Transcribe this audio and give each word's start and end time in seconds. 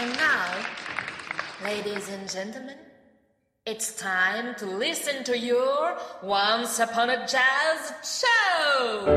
And 0.00 0.12
now, 0.12 0.54
ladies 1.64 2.08
and 2.08 2.30
gentlemen, 2.30 2.76
it's 3.66 3.96
time 3.96 4.54
to 4.58 4.66
listen 4.66 5.24
to 5.24 5.36
your 5.36 5.96
Once 6.22 6.78
Upon 6.78 7.10
a 7.10 7.26
Jazz 7.26 7.92
show! 8.04 9.08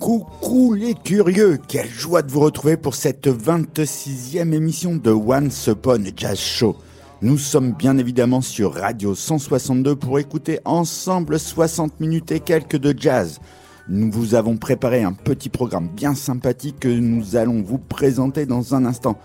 Coucou 0.00 0.72
les 0.72 0.94
curieux, 0.94 1.58
quelle 1.68 1.90
joie 1.90 2.22
de 2.22 2.30
vous 2.30 2.40
retrouver 2.40 2.78
pour 2.78 2.94
cette 2.94 3.26
26e 3.26 4.54
émission 4.54 4.96
de 4.96 5.10
Once 5.10 5.66
Upon 5.66 6.06
a 6.06 6.10
Jazz 6.16 6.38
Show. 6.38 6.74
Nous 7.22 7.36
sommes 7.36 7.72
bien 7.72 7.98
évidemment 7.98 8.40
sur 8.40 8.72
Radio 8.72 9.14
162 9.14 9.94
pour 9.94 10.18
écouter 10.18 10.58
ensemble 10.64 11.38
60 11.38 12.00
minutes 12.00 12.32
et 12.32 12.40
quelques 12.40 12.78
de 12.78 12.94
jazz. 12.98 13.40
Nous 13.90 14.10
vous 14.10 14.34
avons 14.34 14.56
préparé 14.56 15.02
un 15.02 15.12
petit 15.12 15.50
programme 15.50 15.88
bien 15.88 16.14
sympathique 16.14 16.80
que 16.80 16.88
nous 16.88 17.36
allons 17.36 17.60
vous 17.60 17.76
présenter 17.76 18.46
dans 18.46 18.74
un 18.74 18.86
instant. 18.86 19.18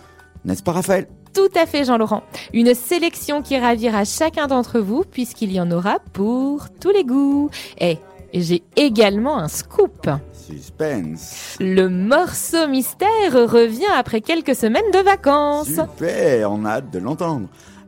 N'est-ce 0.44 0.62
pas 0.62 0.74
Raphaël? 0.74 1.08
Tout 1.34 1.48
à 1.56 1.66
fait 1.66 1.86
Jean-Laurent. 1.86 2.24
Une 2.54 2.74
sélection 2.74 3.42
qui 3.42 3.58
ravira 3.58 4.04
chacun 4.04 4.48
d'entre 4.48 4.82
vous 4.82 5.06
puisqu'il 5.10 5.54
y 5.54 5.62
en 5.62 5.72
aura 5.72 6.00
pour 6.12 6.68
tous 6.82 6.92
les 6.92 7.06
goûts. 7.06 7.50
Et 7.80 7.98
j'ai 8.34 8.62
également 8.76 9.38
un 9.38 9.48
scoop. 9.48 10.10
Suspense. 10.34 11.56
Le 11.62 11.88
morceau 11.88 12.68
mystère 12.68 13.32
revient 13.32 13.86
après 13.96 14.20
quelques 14.20 14.54
semaines 14.54 14.92
de 14.94 15.00
vacances. 15.00 15.68
Super, 15.68 16.52
on 16.52 16.66
a 16.66 16.72
hâte 16.72 16.92
de 16.92 17.00
l'entendre. 17.00 17.48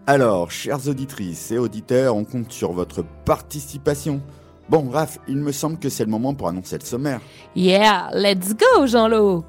Alors, 0.09 0.51
chères 0.51 0.87
auditrices 0.87 1.51
et 1.51 1.57
auditeurs, 1.57 2.15
on 2.15 2.23
compte 2.23 2.53
sur 2.53 2.71
votre 2.71 3.03
participation. 3.25 4.21
Bon, 4.69 4.89
Raph, 4.89 5.19
il 5.27 5.35
me 5.35 5.51
semble 5.51 5.79
que 5.79 5.89
c'est 5.89 6.05
le 6.05 6.09
moment 6.09 6.33
pour 6.33 6.47
annoncer 6.47 6.77
le 6.77 6.85
sommaire. 6.85 7.19
Yeah, 7.57 8.09
let's 8.13 8.53
go 8.55 8.87
Jean-Lo 8.87 9.43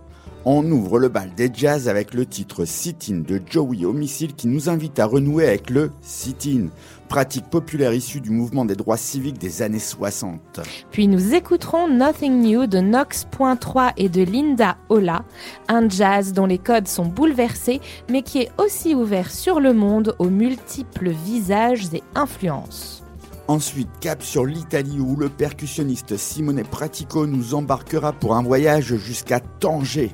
On 0.45 0.69
ouvre 0.69 0.99
le 0.99 1.11
bal 1.11 1.33
des 1.37 1.49
jazz 1.55 1.89
avec 1.89 2.13
le 2.13 2.27
titre 2.27 2.65
Sit-in 2.65 3.19
de 3.19 3.41
Joey 3.49 3.85
Homicile 3.85 4.35
qui 4.35 4.49
nous 4.49 4.69
invite 4.69 4.99
à 4.99 5.07
renouer 5.07 5.47
avec 5.47 5.71
le 5.71 5.93
sit-in, 6.03 6.71
pratique 7.09 7.47
populaire 7.47 7.93
issue 7.93 8.21
du 8.21 8.31
mouvement 8.31 8.65
des 8.65 8.77
droits 8.77 8.97
civiques 8.97 9.39
des 9.39 9.63
années 9.63 9.79
60. 9.79 10.61
Puis 10.91 11.09
nous 11.09 11.35
écouterons 11.35 11.89
Nothing 11.89 12.43
New 12.43 12.67
de 12.67 12.79
Nox.3 12.79 13.93
et 13.97 14.09
de 14.09 14.23
Linda 14.23 14.77
Ola, 14.89 15.25
un 15.69 15.89
jazz 15.89 16.33
dont 16.33 16.47
les 16.47 16.59
codes 16.59 16.89
sont 16.89 17.07
bouleversés 17.07 17.81
mais 18.11 18.23
qui 18.23 18.39
est 18.39 18.51
aussi 18.59 18.95
ouvert 18.95 19.31
sur 19.31 19.61
le 19.61 19.73
monde 19.73 20.15
aux 20.19 20.31
multiples 20.31 21.11
visages 21.11 21.93
et 21.93 22.03
influences. 22.15 23.03
Ensuite, 23.49 23.89
cap 24.01 24.23
sur 24.23 24.45
l'Italie 24.45 25.01
où 25.01 25.17
le 25.17 25.31
percussionniste 25.31 26.19
Simone 26.19 26.63
Pratico 26.65 27.27
nous 27.27 27.55
embarquera 27.55 28.13
pour 28.13 28.37
un 28.37 28.43
voyage 28.43 28.95
jusqu'à 28.97 29.41
Tanger. 29.41 30.11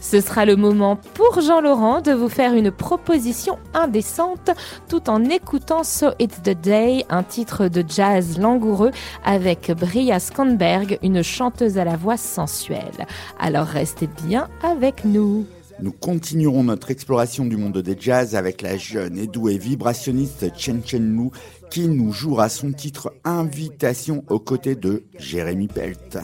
Ce 0.00 0.20
sera 0.20 0.44
le 0.44 0.56
moment 0.56 0.96
pour 1.14 1.40
Jean-Laurent 1.40 2.00
de 2.00 2.12
vous 2.12 2.28
faire 2.28 2.54
une 2.54 2.70
proposition 2.70 3.58
indécente 3.74 4.50
tout 4.88 5.10
en 5.10 5.24
écoutant 5.24 5.82
So 5.82 6.10
It's 6.20 6.40
the 6.42 6.58
Day, 6.58 7.04
un 7.10 7.24
titre 7.24 7.68
de 7.68 7.84
jazz 7.86 8.38
langoureux 8.38 8.92
avec 9.24 9.72
Bria 9.72 10.20
Skonberg, 10.20 10.98
une 11.02 11.22
chanteuse 11.22 11.78
à 11.78 11.84
la 11.84 11.96
voix 11.96 12.16
sensuelle. 12.16 13.06
Alors 13.40 13.66
restez 13.66 14.08
bien 14.24 14.48
avec 14.62 15.04
nous. 15.04 15.46
Nous 15.80 15.92
continuerons 15.92 16.64
notre 16.64 16.90
exploration 16.90 17.44
du 17.44 17.56
monde 17.56 17.78
des 17.78 17.96
jazz 17.98 18.34
avec 18.34 18.62
la 18.62 18.76
jeune 18.76 19.18
et 19.18 19.26
douée 19.26 19.58
vibrationniste 19.58 20.46
Chen 20.56 20.82
Chen 20.84 21.16
Lu 21.16 21.30
qui 21.70 21.88
nous 21.88 22.12
jouera 22.12 22.48
son 22.48 22.72
titre 22.72 23.12
Invitation 23.24 24.24
aux 24.28 24.40
côtés 24.40 24.74
de 24.74 25.04
Jérémy 25.18 25.68
Pelt. 25.68 26.18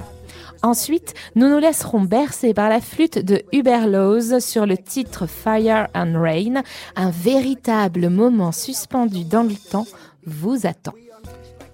Ensuite, 0.62 1.14
nous 1.34 1.48
nous 1.48 1.58
laisserons 1.58 2.00
bercer 2.00 2.54
par 2.54 2.68
la 2.68 2.80
flûte 2.80 3.18
de 3.18 3.42
Hubert 3.52 3.88
sur 4.40 4.66
le 4.66 4.76
titre 4.76 5.26
Fire 5.26 5.88
and 5.94 6.14
Rain. 6.16 6.62
Un 6.96 7.10
véritable 7.10 8.08
moment 8.08 8.52
suspendu 8.52 9.24
dans 9.24 9.42
le 9.42 9.54
temps 9.54 9.86
vous 10.26 10.66
attend. 10.66 10.94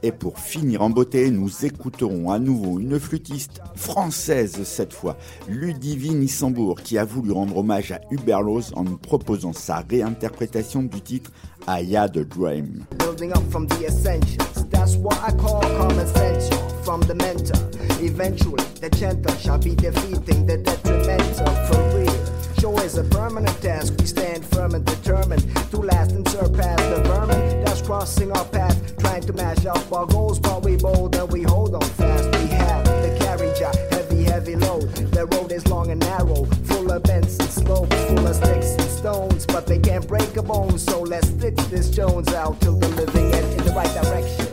Et 0.03 0.12
pour 0.12 0.38
finir 0.38 0.83
en 0.83 0.91
beauté, 0.91 1.31
nous 1.31 1.65
écouterons 1.65 2.31
à 2.31 2.38
nouveau 2.38 2.81
une 2.81 2.99
flûtiste 2.99 3.61
française 3.77 4.62
cette 4.65 4.94
fois, 4.94 5.16
Ludivine 5.49 6.22
Issambourg, 6.22 6.81
qui 6.83 6.97
a 6.97 7.05
voulu 7.05 7.33
rendre 7.33 7.59
hommage 7.59 7.93
à 7.93 8.00
Hubert 8.11 8.43
Laws 8.43 8.72
en 8.75 8.84
nous 8.84 8.97
proposant 8.97 9.53
sa 9.53 9.84
réinterprétation 9.88 10.83
du 10.83 11.00
titre 11.00 11.31
I 11.69 11.94
Had 11.94 12.16
a 12.16 12.25
Dream. 12.25 12.87
building 13.21 13.33
up 13.33 13.43
from 13.50 13.66
the 13.66 13.84
essentials. 13.87 14.66
That's 14.71 14.97
what 14.97 15.19
I 15.22 15.33
call 15.33 15.61
common 15.61 16.06
sense 16.06 16.49
from 16.84 17.00
the 17.03 17.15
mentor. 17.15 17.59
Eventually, 18.03 18.65
the 18.81 18.88
gentle 18.91 19.34
shall 19.37 19.59
be 19.59 19.75
defeating 19.75 20.47
the 20.47 20.56
detrimental 20.59 21.47
for 21.67 21.99
real. 21.99 22.19
Show 22.60 22.76
is 22.81 22.98
a 22.98 23.04
permanent 23.04 23.59
task. 23.62 23.94
We 23.98 24.04
stand 24.04 24.44
firm 24.44 24.75
and 24.75 24.84
determined 24.84 25.43
to 25.71 25.78
last 25.78 26.10
and 26.12 26.28
surpass 26.28 26.78
the 26.94 27.03
vermin 27.09 27.65
that's 27.65 27.81
crossing 27.81 28.31
our 28.32 28.44
path, 28.44 28.98
trying 28.98 29.22
to 29.22 29.32
mash 29.32 29.65
up 29.65 29.91
our 29.91 30.04
goals. 30.04 30.38
But 30.38 30.62
we 30.62 30.76
bold 30.76 31.16
and 31.16 31.32
we 31.32 31.43
hold 31.43 31.75
on 31.75 31.81
fast. 31.81 32.26
We 32.26 32.49
have 32.49 32.84
the 32.84 33.16
carriage, 33.19 33.62
a 33.62 33.75
heavy, 33.94 34.25
heavy 34.25 34.56
load. 34.56 34.82
The 35.10 35.25
road 35.25 35.53
is 35.53 35.66
long 35.69 35.91
and 35.91 36.00
narrow, 36.00 36.44
full 36.69 36.93
of 36.93 37.03
bends 37.04 37.38
and 37.38 37.49
slopes, 37.49 37.97
full 38.04 38.26
of 38.26 38.37
sticks 38.37 38.72
and 38.72 38.91
stones. 38.91 39.47
But 39.47 39.66
they 39.66 39.78
can't 39.78 40.06
break 40.06 40.37
a 40.37 40.43
bone, 40.43 40.78
so 40.78 41.00
let's 41.00 41.28
stitch 41.28 41.56
this 41.70 41.88
Jones 41.88 42.28
out 42.34 42.60
till 42.60 42.76
the 42.76 42.88
living 42.88 43.32
end 43.32 43.59
in 43.59 43.65
the 43.65 43.72
right 43.72 43.94
direction. 44.03 44.47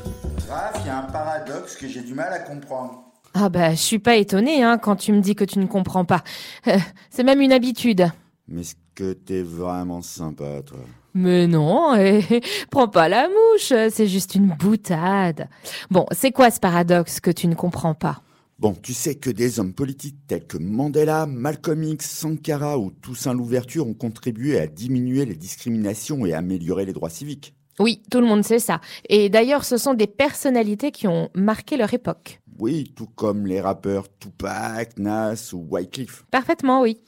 Raph, 0.48 0.80
il 0.80 0.86
y 0.86 0.90
a 0.90 1.00
un 1.00 1.12
paradoxe 1.12 1.76
que 1.76 1.90
j'ai 1.90 2.04
du 2.04 2.14
mal 2.14 2.32
à 2.32 2.40
comprendre. 2.40 3.07
Ah 3.40 3.50
bah, 3.50 3.72
je 3.72 3.80
suis 3.80 4.00
pas 4.00 4.16
étonnée 4.16 4.64
hein, 4.64 4.80
quand 4.80 4.96
tu 4.96 5.14
me 5.14 5.22
dis 5.22 5.36
que 5.36 5.44
tu 5.44 5.60
ne 5.60 5.68
comprends 5.68 6.06
pas. 6.06 6.24
Euh, 6.68 6.78
C'est 7.12 7.22
même 7.22 7.40
une 7.40 7.52
habitude. 7.52 8.08
Mais 8.48 8.62
est-ce 8.62 8.74
que 8.96 9.14
t'es 9.14 9.44
vraiment 9.44 10.02
sympa, 10.02 10.64
toi 10.66 10.80
Mais 11.14 11.46
non, 11.46 11.94
eh, 12.00 12.24
prends 12.72 12.88
pas 12.88 13.08
la 13.08 13.28
mouche, 13.28 13.74
c'est 13.92 14.08
juste 14.08 14.34
une 14.34 14.48
boutade. 14.48 15.50
Bon, 15.92 16.08
c'est 16.12 16.32
quoi 16.32 16.50
ce 16.50 16.60
paradoxe 16.60 17.20
que 17.20 17.30
tu 17.30 17.48
ne 17.48 17.54
comprends 17.54 17.94
pas? 17.94 18.24
Bon, 18.58 18.76
tu 18.82 18.96
sais 18.96 19.14
que 19.14 19.30
des 19.30 19.60
hommes 19.60 19.74
politiques 19.74 20.18
tels 20.26 20.48
que 20.48 20.58
Mandela, 20.58 21.28
Malcolm 21.28 21.84
X, 21.84 22.10
Sankara 22.10 22.80
ou 22.80 22.90
Toussaint 22.90 23.36
Louverture 23.36 23.86
ont 23.88 23.94
contribué 23.94 24.60
à 24.60 24.66
diminuer 24.66 25.26
les 25.26 25.36
discriminations 25.36 26.26
et 26.26 26.34
à 26.34 26.40
améliorer 26.40 26.88
les 26.88 26.94
droits 26.94 27.12
civiques. 27.12 27.54
Oui, 27.80 28.02
tout 28.10 28.20
le 28.20 28.26
monde 28.26 28.44
sait 28.44 28.58
ça. 28.58 28.82
Et 29.10 29.30
d'ailleurs, 29.30 29.64
ce 29.64 29.78
sont 29.78 29.94
des 29.94 30.08
personnalités 30.08 30.90
qui 30.90 31.08
ont 31.08 31.30
marqué 31.36 31.78
leur 31.78 31.94
époque. 31.94 32.40
Oui, 32.60 32.92
tout 32.96 33.06
comme 33.06 33.46
les 33.46 33.62
rappeurs 33.62 34.08
Tupac, 34.20 34.98
Nas 34.98 35.52
ou 35.54 35.68
Wycliffe. 35.70 36.26
Parfaitement, 36.32 36.82
oui. 36.82 37.00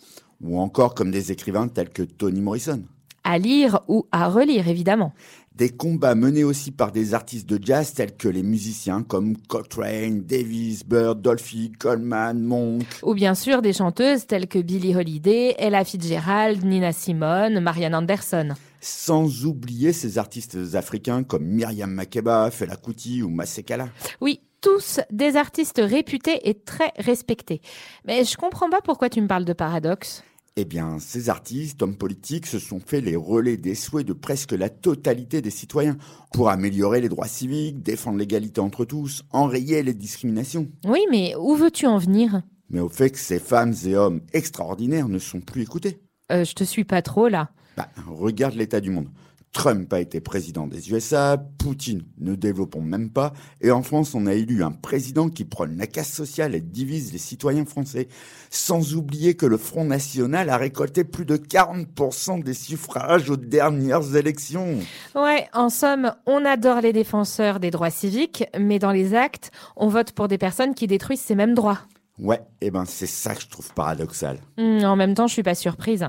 Ou 0.42 0.60
encore 0.60 0.94
comme 0.94 1.10
des 1.10 1.32
écrivains 1.32 1.68
tels 1.68 1.90
que 1.90 2.04
Toni 2.04 2.40
Morrison. 2.40 2.84
À 3.24 3.40
lire 3.40 3.80
ou 3.88 4.06
à 4.12 4.30
relire, 4.30 4.68
évidemment. 4.68 5.14
Des 5.56 5.70
combats 5.70 6.16
menés 6.16 6.44
aussi 6.44 6.72
par 6.72 6.92
des 6.92 7.14
artistes 7.14 7.50
de 7.50 7.60
jazz 7.62 7.94
tels 7.94 8.16
que 8.16 8.30
les 8.30 8.44
musiciens 8.44 9.02
comme 9.04 9.36
Coltrane, 9.36 10.22
Davis, 10.22 10.86
Bird, 10.86 11.22
Dolphy, 11.22 11.72
Coleman, 11.72 12.40
Monk. 12.42 12.86
Ou 13.04 13.14
bien 13.16 13.36
sûr 13.36 13.62
des 13.62 13.74
chanteuses 13.74 14.28
telles 14.28 14.48
que 14.48 14.60
Billie 14.60 14.96
Holiday, 14.96 15.56
Ella 15.58 15.84
Fitzgerald, 15.84 16.64
Nina 16.64 16.94
Simone, 16.94 17.60
Marianne 17.60 17.96
Anderson. 17.96 18.50
Sans 18.80 19.46
oublier 19.46 19.92
ces 19.92 20.18
artistes 20.18 20.58
africains 20.76 21.24
comme 21.24 21.44
Myriam 21.44 21.92
Makeba, 21.92 22.52
Fela 22.52 22.78
Kuti 22.78 23.22
ou 23.22 23.30
Masekala. 23.30 23.90
Oui, 24.22 24.40
tous 24.62 25.00
des 25.12 25.36
artistes 25.36 25.82
réputés 25.84 26.50
et 26.50 26.54
très 26.54 26.92
respectés. 26.98 27.62
Mais 28.06 28.24
je 28.24 28.38
comprends 28.38 28.70
pas 28.70 28.82
pourquoi 28.82 29.10
tu 29.10 29.22
me 29.22 29.28
parles 29.28 29.46
de 29.46 29.54
paradoxe. 29.54 30.24
Eh 30.56 30.66
bien, 30.66 30.98
ces 31.00 31.30
artistes, 31.30 31.82
hommes 31.84 31.96
politiques, 31.96 32.46
se 32.46 32.60
sont 32.60 32.82
fait 32.82 33.00
les 33.00 33.16
relais 33.16 33.56
des 33.56 33.76
souhaits 33.76 34.06
de 34.06 34.12
presque 34.14 34.52
la 34.52 34.70
totalité 34.70 35.42
des 35.42 35.52
citoyens 35.52 35.98
pour 36.34 36.50
améliorer 36.50 37.00
les 37.00 37.08
droits 37.08 37.28
civiques, 37.28 37.82
défendre 37.82 38.18
l'égalité 38.18 38.60
entre 38.60 38.84
tous, 38.84 39.24
enrayer 39.32 39.84
les 39.84 39.94
discriminations. 39.94 40.68
Oui, 40.86 41.00
mais 41.10 41.34
où 41.40 41.56
veux-tu 41.56 41.86
en 41.88 41.98
venir? 41.98 42.42
Mais 42.70 42.82
au 42.82 42.90
fait 42.90 43.10
que 43.12 43.18
ces 43.20 43.40
femmes 43.40 43.74
et 43.86 43.96
hommes 43.96 44.22
extraordinaires 44.34 45.08
ne 45.08 45.20
sont 45.20 45.40
plus 45.40 45.62
écoutés. 45.62 46.00
euh, 46.32 46.44
Je 46.44 46.54
te 46.54 46.64
suis 46.66 46.84
pas 46.84 47.02
trop 47.02 47.30
là. 47.30 47.50
Bah, 47.78 47.88
regarde 48.08 48.56
l'état 48.56 48.82
du 48.82 48.90
monde. 48.90 49.08
Trump 49.52 49.92
a 49.94 50.00
été 50.00 50.22
président 50.22 50.68
des 50.68 50.92
USA, 50.92 51.38
Poutine 51.58 52.04
ne 52.20 52.36
développons 52.36 52.82
même 52.82 53.10
pas, 53.10 53.34
et 53.62 53.72
en 53.72 53.82
France 53.82 54.14
on 54.14 54.28
a 54.28 54.34
élu 54.34 54.64
un 54.64 54.72
président 54.72 55.30
qui 55.30 55.44
prône 55.44 55.78
la 55.78 55.88
casse 55.88 56.12
sociale 56.12 56.56
et 56.56 56.62
divise 56.62 57.12
les 57.12 57.20
citoyens 57.20 57.66
français, 57.66 58.08
sans 58.52 58.96
oublier 58.96 59.34
que 59.34 59.46
le 59.46 59.58
Front 59.58 59.86
National 59.86 60.50
a 60.50 60.58
récolté 60.58 61.04
plus 61.04 61.26
de 61.26 61.38
40% 61.38 62.44
des 62.44 62.54
suffrages 62.54 63.30
aux 63.30 63.38
dernières 63.38 64.16
élections. 64.16 64.80
Ouais, 65.16 65.48
en 65.54 65.70
somme, 65.70 66.14
on 66.26 66.46
adore 66.46 66.82
les 66.82 66.94
défenseurs 66.94 67.60
des 67.60 67.72
droits 67.72 67.90
civiques, 67.90 68.46
mais 68.58 68.80
dans 68.80 68.92
les 68.92 69.16
actes, 69.16 69.52
on 69.76 69.88
vote 69.88 70.12
pour 70.12 70.28
des 70.28 70.38
personnes 70.38 70.76
qui 70.76 70.88
détruisent 70.88 71.22
ces 71.22 71.36
mêmes 71.36 71.56
droits. 71.56 71.80
Ouais, 72.20 72.42
et 72.60 72.70
ben 72.70 72.84
c'est 72.86 73.08
ça 73.08 73.34
que 73.34 73.42
je 73.42 73.48
trouve 73.48 73.74
paradoxal. 73.74 74.40
Hmm, 74.58 74.84
en 74.84 74.96
même 74.98 75.14
temps, 75.14 75.28
je 75.28 75.34
suis 75.34 75.44
pas 75.44 75.56
surprise. 75.56 76.06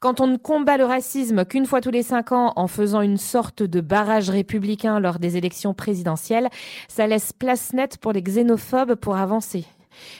Quand 0.00 0.20
on 0.20 0.26
ne 0.26 0.36
combat 0.36 0.76
le 0.76 0.84
racisme 0.84 1.44
qu'une 1.44 1.66
fois 1.66 1.80
tous 1.80 1.90
les 1.90 2.02
cinq 2.02 2.32
ans 2.32 2.52
en 2.56 2.66
faisant 2.66 3.00
une 3.00 3.16
sorte 3.16 3.62
de 3.62 3.80
barrage 3.80 4.28
républicain 4.28 4.98
lors 4.98 5.20
des 5.20 5.36
élections 5.36 5.72
présidentielles, 5.72 6.48
ça 6.88 7.06
laisse 7.06 7.32
place 7.32 7.72
nette 7.72 7.98
pour 7.98 8.12
les 8.12 8.22
xénophobes 8.22 8.96
pour 8.96 9.16
avancer. 9.16 9.64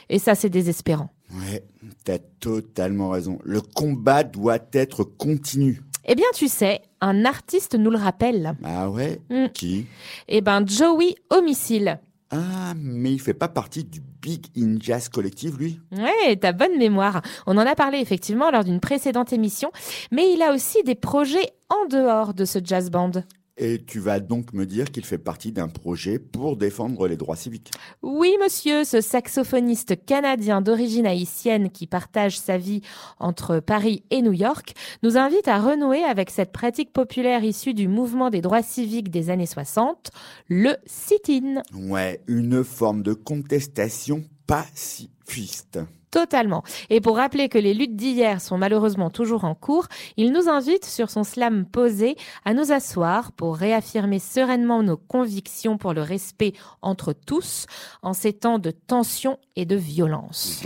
Et 0.08 0.18
ça, 0.18 0.34
c'est 0.34 0.50
désespérant. 0.50 1.10
Ouais, 1.32 1.64
t'as 2.04 2.18
totalement 2.18 3.10
raison. 3.10 3.38
Le 3.42 3.60
combat 3.60 4.22
doit 4.22 4.58
être 4.72 5.02
continu. 5.02 5.82
Eh 6.04 6.14
bien, 6.14 6.26
tu 6.34 6.48
sais, 6.48 6.82
un 7.00 7.24
artiste 7.24 7.74
nous 7.74 7.90
le 7.90 7.98
rappelle. 7.98 8.54
Ah 8.64 8.90
ouais? 8.90 9.20
Mm. 9.30 9.46
Qui? 9.54 9.86
Eh 10.28 10.40
ben, 10.40 10.66
Joey 10.66 11.14
Homicile. 11.30 12.00
Ah, 12.34 12.72
mais 12.74 13.12
il 13.12 13.20
fait 13.20 13.34
pas 13.34 13.48
partie 13.48 13.84
du 13.84 14.00
Big 14.00 14.46
In 14.56 14.76
Jazz 14.80 15.10
Collective, 15.10 15.58
lui? 15.58 15.80
Ouais, 15.92 16.34
t'as 16.36 16.52
bonne 16.52 16.78
mémoire. 16.78 17.20
On 17.46 17.58
en 17.58 17.66
a 17.66 17.74
parlé 17.74 17.98
effectivement 17.98 18.50
lors 18.50 18.64
d'une 18.64 18.80
précédente 18.80 19.34
émission, 19.34 19.70
mais 20.10 20.32
il 20.32 20.40
a 20.40 20.54
aussi 20.54 20.82
des 20.82 20.94
projets 20.94 21.52
en 21.68 21.86
dehors 21.88 22.32
de 22.32 22.46
ce 22.46 22.58
jazz 22.64 22.90
band. 22.90 23.10
Et 23.58 23.84
tu 23.84 24.00
vas 24.00 24.18
donc 24.18 24.52
me 24.54 24.64
dire 24.64 24.90
qu'il 24.90 25.04
fait 25.04 25.18
partie 25.18 25.52
d'un 25.52 25.68
projet 25.68 26.18
pour 26.18 26.56
défendre 26.56 27.06
les 27.06 27.16
droits 27.16 27.36
civiques. 27.36 27.70
Oui, 28.02 28.34
monsieur, 28.42 28.84
ce 28.84 29.00
saxophoniste 29.00 30.04
canadien 30.06 30.62
d'origine 30.62 31.06
haïtienne 31.06 31.70
qui 31.70 31.86
partage 31.86 32.38
sa 32.38 32.56
vie 32.56 32.80
entre 33.18 33.60
Paris 33.60 34.04
et 34.10 34.22
New 34.22 34.32
York 34.32 34.72
nous 35.02 35.18
invite 35.18 35.48
à 35.48 35.60
renouer 35.60 36.02
avec 36.02 36.30
cette 36.30 36.52
pratique 36.52 36.92
populaire 36.92 37.44
issue 37.44 37.74
du 37.74 37.88
mouvement 37.88 38.30
des 38.30 38.40
droits 38.40 38.62
civiques 38.62 39.10
des 39.10 39.28
années 39.28 39.46
60, 39.46 40.10
le 40.48 40.74
sit-in. 40.86 41.62
Ouais, 41.74 42.22
une 42.26 42.64
forme 42.64 43.02
de 43.02 43.12
contestation 43.12 44.24
pacifiste. 44.46 45.78
Totalement. 46.12 46.62
Et 46.90 47.00
pour 47.00 47.16
rappeler 47.16 47.48
que 47.48 47.56
les 47.56 47.72
luttes 47.72 47.96
d'hier 47.96 48.42
sont 48.42 48.58
malheureusement 48.58 49.08
toujours 49.08 49.44
en 49.44 49.54
cours, 49.54 49.88
il 50.18 50.30
nous 50.30 50.46
invite 50.46 50.84
sur 50.84 51.08
son 51.08 51.24
slam 51.24 51.64
posé 51.64 52.16
à 52.44 52.52
nous 52.52 52.70
asseoir 52.70 53.32
pour 53.32 53.56
réaffirmer 53.56 54.18
sereinement 54.18 54.82
nos 54.82 54.98
convictions 54.98 55.78
pour 55.78 55.94
le 55.94 56.02
respect 56.02 56.52
entre 56.82 57.14
tous 57.14 57.64
en 58.02 58.12
ces 58.12 58.34
temps 58.34 58.58
de 58.58 58.70
tension 58.70 59.38
et 59.56 59.64
de 59.64 59.76
violence. 59.76 60.60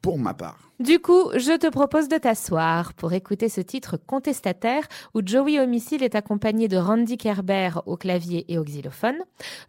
Pour 0.00 0.18
ma 0.18 0.34
part. 0.34 0.72
Du 0.80 1.00
coup, 1.00 1.30
je 1.36 1.56
te 1.56 1.68
propose 1.68 2.08
de 2.08 2.18
t'asseoir 2.18 2.94
pour 2.94 3.12
écouter 3.12 3.48
ce 3.48 3.60
titre 3.60 3.96
contestataire 3.96 4.86
où 5.14 5.20
Joey 5.24 5.58
Homicile 5.58 6.04
est 6.04 6.14
accompagné 6.14 6.68
de 6.68 6.76
Randy 6.76 7.16
Kerber 7.16 7.70
au 7.86 7.96
clavier 7.96 8.44
et 8.48 8.58
au 8.58 8.64
xylophone, 8.64 9.18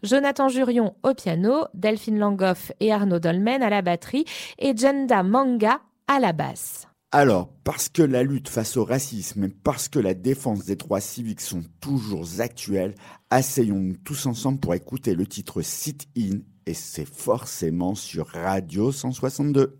Jonathan 0.02 0.48
Jurion 0.48 0.94
au 1.02 1.14
piano, 1.14 1.64
Delphine 1.74 2.18
Langoff 2.18 2.70
et 2.78 2.92
Arnaud 2.92 3.18
Dolmen 3.18 3.62
à 3.62 3.70
la 3.70 3.82
batterie 3.82 4.24
et 4.58 4.76
Jenda 4.76 5.22
Manga 5.22 5.80
à 6.06 6.20
la 6.20 6.32
basse. 6.32 6.86
Alors, 7.12 7.52
parce 7.64 7.88
que 7.88 8.02
la 8.02 8.22
lutte 8.22 8.48
face 8.48 8.76
au 8.76 8.84
racisme 8.84 9.42
et 9.42 9.48
parce 9.48 9.88
que 9.88 9.98
la 9.98 10.14
défense 10.14 10.64
des 10.64 10.76
droits 10.76 11.00
civiques 11.00 11.40
sont 11.40 11.64
toujours 11.80 12.24
actuelles, 12.38 12.94
asseyons-nous 13.30 13.96
tous 13.96 14.26
ensemble 14.26 14.60
pour 14.60 14.74
écouter 14.74 15.16
le 15.16 15.26
titre 15.26 15.60
Sit 15.60 16.06
In 16.16 16.38
et 16.66 16.74
c'est 16.74 17.08
forcément 17.08 17.94
sur 17.94 18.26
Radio 18.28 18.92
162. 18.92 19.76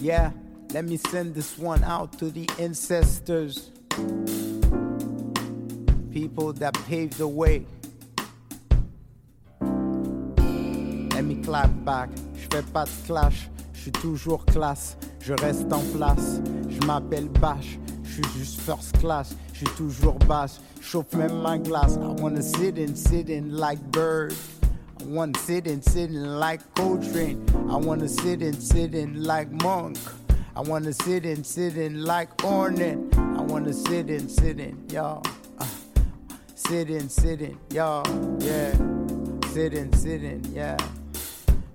Yeah, 0.00 0.32
let 0.72 0.82
me 0.82 0.96
send 0.96 1.34
this 1.34 1.58
one 1.58 1.82
out 1.84 2.16
to 2.18 2.30
the 2.30 2.46
ancestors. 2.60 3.72
People 6.10 6.52
that 6.54 6.72
paved 6.88 7.18
the 7.18 7.26
way. 7.26 7.66
Let 11.12 11.24
me 11.24 11.42
clap 11.42 11.70
back. 11.84 12.10
Je 12.34 12.46
fais 12.56 12.62
pas 12.72 12.84
de 12.84 13.06
clash. 13.06 13.50
Je 13.72 13.80
suis 13.80 13.92
toujours 13.92 14.44
classe. 14.46 14.96
Je 15.20 15.34
reste 15.34 15.72
en 15.72 15.82
place. 15.96 16.40
Je 16.68 16.86
m'appelle 16.86 17.28
Bash. 17.28 17.78
Je 18.04 18.12
suis 18.14 18.38
juste 18.38 18.60
first 18.60 18.96
class. 18.98 19.34
Je 19.52 19.58
suis 19.58 19.76
toujours 19.76 20.18
basse. 20.28 20.60
Chauffe 20.80 21.12
même 21.14 21.42
ma 21.42 21.58
glace. 21.58 21.96
I 21.96 22.22
wanna 22.22 22.42
sit 22.42 22.78
in, 22.78 22.94
sit 22.94 23.28
in 23.28 23.56
like 23.56 23.80
bird. 23.90 24.32
I 25.08 25.10
wanna 25.10 25.38
sit 25.38 25.66
and 25.66 25.82
sit 25.82 26.10
and 26.10 26.38
like 26.38 26.60
Coltrane. 26.74 27.42
I 27.70 27.76
wanna 27.76 28.10
sit 28.10 28.42
and 28.42 28.62
sit 28.62 28.94
and 28.94 29.24
like 29.24 29.50
Monk. 29.62 29.96
I 30.54 30.60
wanna 30.60 30.92
sit 30.92 31.24
and 31.24 31.46
sit 31.46 31.76
and 31.76 32.04
like 32.04 32.36
Ornette. 32.38 33.16
I 33.16 33.40
wanna 33.40 33.72
sit 33.72 34.10
and 34.10 34.30
sit 34.30 34.60
and 34.60 34.92
y'all. 34.92 35.22
Sit 36.54 36.90
and 36.90 37.10
sit 37.10 37.40
in, 37.40 37.58
y'all. 37.70 38.04
Yeah. 38.40 38.72
Sit 39.52 39.72
in, 39.72 39.90
sit 39.94 40.22
in, 40.22 40.44
yeah. 40.52 40.76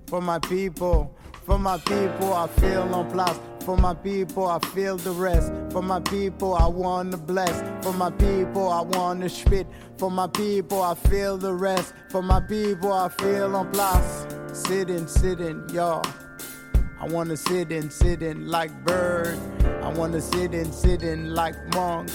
For 0.06 0.22
my 0.22 0.38
people, 0.38 1.18
for 1.46 1.58
my 1.58 1.80
people, 1.80 2.34
I 2.34 2.46
feel 2.48 2.84
on 2.94 3.10
place. 3.10 3.53
For 3.66 3.78
my 3.78 3.94
people, 3.94 4.46
I 4.46 4.60
feel 4.60 4.98
the 4.98 5.12
rest. 5.12 5.54
For 5.72 5.82
my 5.82 6.02
people, 6.02 6.54
I 6.54 6.68
wanna 6.68 7.16
bless. 7.16 7.64
For 7.82 7.94
my 7.94 8.12
people, 8.12 8.70
I 8.70 8.82
wanna 8.82 9.30
spit. 9.30 9.68
For 9.98 10.12
my 10.12 10.28
people, 10.28 10.82
I 10.82 10.96
feel 10.96 11.38
the 11.38 11.54
rest. 11.54 11.94
For 12.10 12.22
my 12.22 12.42
people, 12.42 12.92
I 12.92 13.08
feel 13.08 13.56
on 13.56 13.72
place. 13.72 14.28
Sitting, 14.52 15.08
sitting, 15.08 15.64
y'all. 15.70 16.06
I 17.00 17.06
wanna 17.08 17.38
sit 17.38 17.72
in, 17.72 17.90
sit 17.90 18.22
in 18.22 18.50
like 18.50 18.72
bird. 18.84 19.40
I 19.82 19.94
wanna 19.94 20.20
sit 20.20 20.54
in, 20.54 20.70
sit 20.72 21.02
in 21.02 21.34
like 21.34 21.56
monk. 21.74 22.10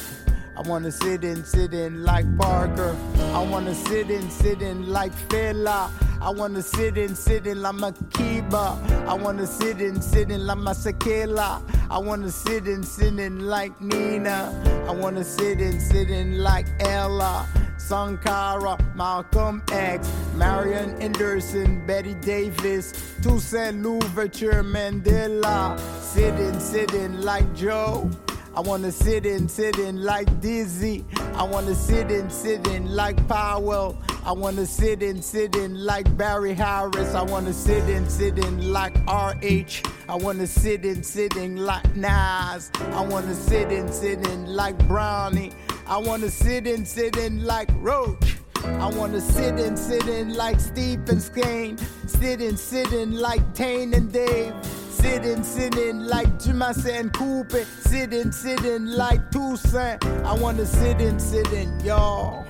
I 0.54 0.68
wanna 0.68 0.92
sit 0.92 1.24
in, 1.24 1.44
sit 1.44 1.72
in 1.72 2.04
like 2.04 2.26
Parker. 2.36 2.94
I 3.32 3.42
wanna 3.42 3.74
sit 3.74 4.10
in, 4.10 4.28
sit 4.30 4.60
in 4.60 4.90
like 4.90 5.12
Fela. 5.30 5.90
I 6.20 6.30
wanna 6.30 6.62
sit 6.62 6.98
in, 6.98 7.14
sit 7.14 7.46
in 7.46 7.62
like 7.62 7.76
Makiba. 7.76 9.06
I 9.06 9.14
wanna 9.14 9.46
sit 9.46 9.80
in, 9.80 10.02
sit 10.02 10.30
in 10.30 10.46
like 10.46 10.58
Masakela. 10.58 11.62
I 11.88 11.98
wanna 11.98 12.30
sit 12.30 12.66
in, 12.66 12.82
sit 12.82 13.18
in 13.18 13.46
like 13.46 13.80
Nina. 13.80 14.52
I 14.88 14.92
wanna 14.92 15.22
sit 15.22 15.60
in, 15.60 15.80
sit 15.80 16.10
in 16.10 16.42
like 16.42 16.66
Ella. 16.80 17.46
Sankara, 17.76 18.76
Malcolm 18.96 19.62
X, 19.70 20.12
Marion 20.34 21.00
Anderson, 21.00 21.86
Betty 21.86 22.14
Davis, 22.14 22.92
Toussaint 23.22 23.82
Louverture 23.82 24.64
Mandela. 24.64 25.78
Sitting, 26.02 26.58
sitting 26.58 27.20
like 27.22 27.54
Joe. 27.54 28.10
I 28.56 28.60
wanna 28.60 28.90
sit 28.90 29.24
in, 29.24 29.48
sit 29.48 29.78
in 29.78 30.02
like 30.02 30.40
Dizzy. 30.40 31.04
I 31.34 31.44
wanna 31.44 31.76
sit 31.76 32.10
in, 32.10 32.28
sit 32.28 32.66
in 32.66 32.94
like 32.94 33.16
Powell. 33.28 33.96
I 34.24 34.32
wanna 34.32 34.66
sit 34.66 35.02
in, 35.02 35.22
sit 35.22 35.56
in 35.56 35.84
like 35.84 36.16
Barry 36.16 36.54
Harris. 36.54 37.14
I 37.14 37.22
wanna 37.22 37.52
sit 37.52 37.88
in, 37.88 38.08
sit 38.08 38.38
in 38.38 38.72
like 38.72 38.94
RH. 39.06 39.82
I 40.08 40.14
wanna 40.14 40.46
sit 40.46 40.84
in, 40.84 41.02
sit 41.02 41.36
in 41.36 41.64
like 41.64 41.96
Nas. 41.96 42.70
I 42.92 43.00
wanna 43.06 43.34
sit 43.34 43.72
in, 43.72 43.90
sit 43.90 44.26
in 44.26 44.54
like 44.54 44.76
Brownie. 44.86 45.52
I 45.86 45.96
wanna 45.98 46.30
sit 46.30 46.66
in, 46.66 46.84
sit 46.84 47.16
in 47.16 47.44
like 47.44 47.70
Roach. 47.76 48.36
I 48.64 48.88
wanna 48.88 49.20
sit 49.20 49.58
in, 49.58 49.76
sit 49.76 50.06
in 50.08 50.34
like 50.34 50.60
Stephen 50.60 51.20
Skane. 51.20 51.78
Sit 52.06 52.40
in, 52.40 52.56
sit 52.56 52.92
in 52.92 53.18
like 53.18 53.54
Tane 53.54 53.94
and 53.94 54.12
Dave. 54.12 54.54
Sitting, 54.90 55.44
sitting 55.44 56.00
like 56.00 56.38
Dumas 56.38 56.84
and 56.86 57.12
Cooper. 57.12 57.64
Sitting, 57.64 58.32
sitting 58.32 58.86
like 58.86 59.30
Toussaint. 59.30 60.04
I 60.24 60.34
wanna 60.34 60.66
sit 60.66 61.00
in, 61.00 61.18
sit 61.18 61.50
in, 61.52 61.80
y'all. 61.80 62.44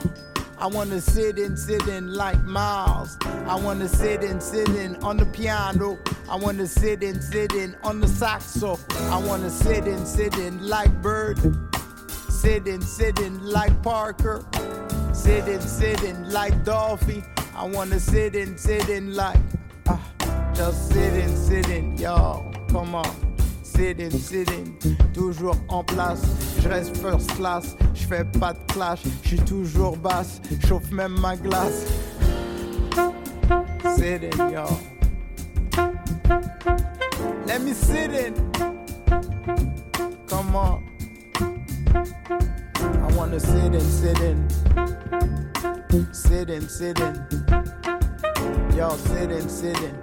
I 0.61 0.67
wanna 0.67 1.01
sit 1.01 1.39
in, 1.39 1.57
sit 1.57 1.87
in 1.87 2.15
like 2.15 2.43
Miles. 2.43 3.17
I 3.47 3.55
wanna 3.55 3.89
sit 3.89 4.25
in, 4.25 4.41
sit 4.41 4.69
in 4.71 4.97
on 5.05 5.17
the 5.17 5.27
piano. 5.27 5.99
I 6.29 6.35
wanna 6.35 6.67
sit 6.67 7.05
in, 7.05 7.23
sit 7.23 7.55
in 7.55 7.77
on 7.85 8.01
the 8.01 8.09
saxo. 8.09 8.79
I 9.11 9.19
wanna 9.19 9.51
sit 9.51 9.87
in, 9.87 10.05
sit 10.05 10.37
in 10.37 10.67
like 10.67 10.91
Bird. 11.01 11.39
Sitting, 12.29 12.81
sitting 12.81 13.41
like 13.45 13.81
Parker. 13.83 14.45
Sitting, 15.13 15.61
sitting 15.61 16.29
like 16.31 16.65
Dolphy. 16.65 17.25
I 17.55 17.65
wanna 17.65 18.01
sit 18.01 18.35
and 18.35 18.51
in, 18.53 18.59
sitting 18.59 19.15
like. 19.15 19.41
ah, 19.89 20.01
just 20.55 20.89
sitting, 20.89 21.37
sitting, 21.37 21.99
y'all. 21.99 22.53
Come 22.69 22.97
on. 22.97 23.28
Sitting, 23.79 24.11
sitting, 24.11 24.77
toujours 25.15 25.55
en 25.69 25.85
place. 25.85 26.21
Je 26.61 26.69
reste 26.69 26.97
first 26.97 27.31
class, 27.37 27.77
je 27.95 28.09
fais 28.09 28.25
pas 28.25 28.53
de 28.53 28.59
clash. 28.73 29.03
Je 29.23 29.37
toujours 29.37 29.97
basse, 29.97 30.41
chauffe 30.67 30.91
même 30.91 31.17
ma 31.21 31.37
glace. 31.37 31.87
Sitting, 33.95 34.37
y'all. 34.51 34.77
Let 37.47 37.61
me 37.61 37.73
sit 37.73 38.11
in. 38.11 38.35
Come 40.27 40.57
on. 40.57 40.83
I 42.83 43.17
wanna 43.17 43.39
sit 43.39 43.73
in, 43.73 43.81
sit 43.81 44.19
in. 44.19 44.49
Sit 46.13 46.51
in, 46.51 46.69
sit 46.69 46.99
in. 46.99 47.15
Y'all 48.77 48.99
sit 48.99 49.31
in, 49.31 49.49
sit 49.49 49.79
in. 49.79 49.95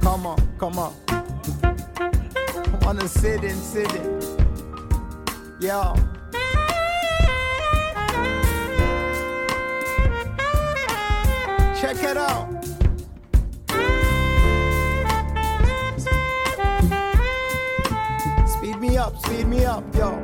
Come 0.00 0.26
on, 0.26 0.36
come 0.60 0.78
on. 0.78 0.92
on 2.90 2.96
the 2.96 3.08
sitting, 3.08 3.54
sitting. 3.54 4.20
Yo. 5.60 5.94
Check 11.80 12.02
it 12.02 12.16
out. 12.16 12.48
Speed 18.48 18.80
me 18.80 18.96
up, 18.96 19.16
speed 19.24 19.46
me 19.46 19.64
up, 19.64 19.84
yo. 19.94 20.20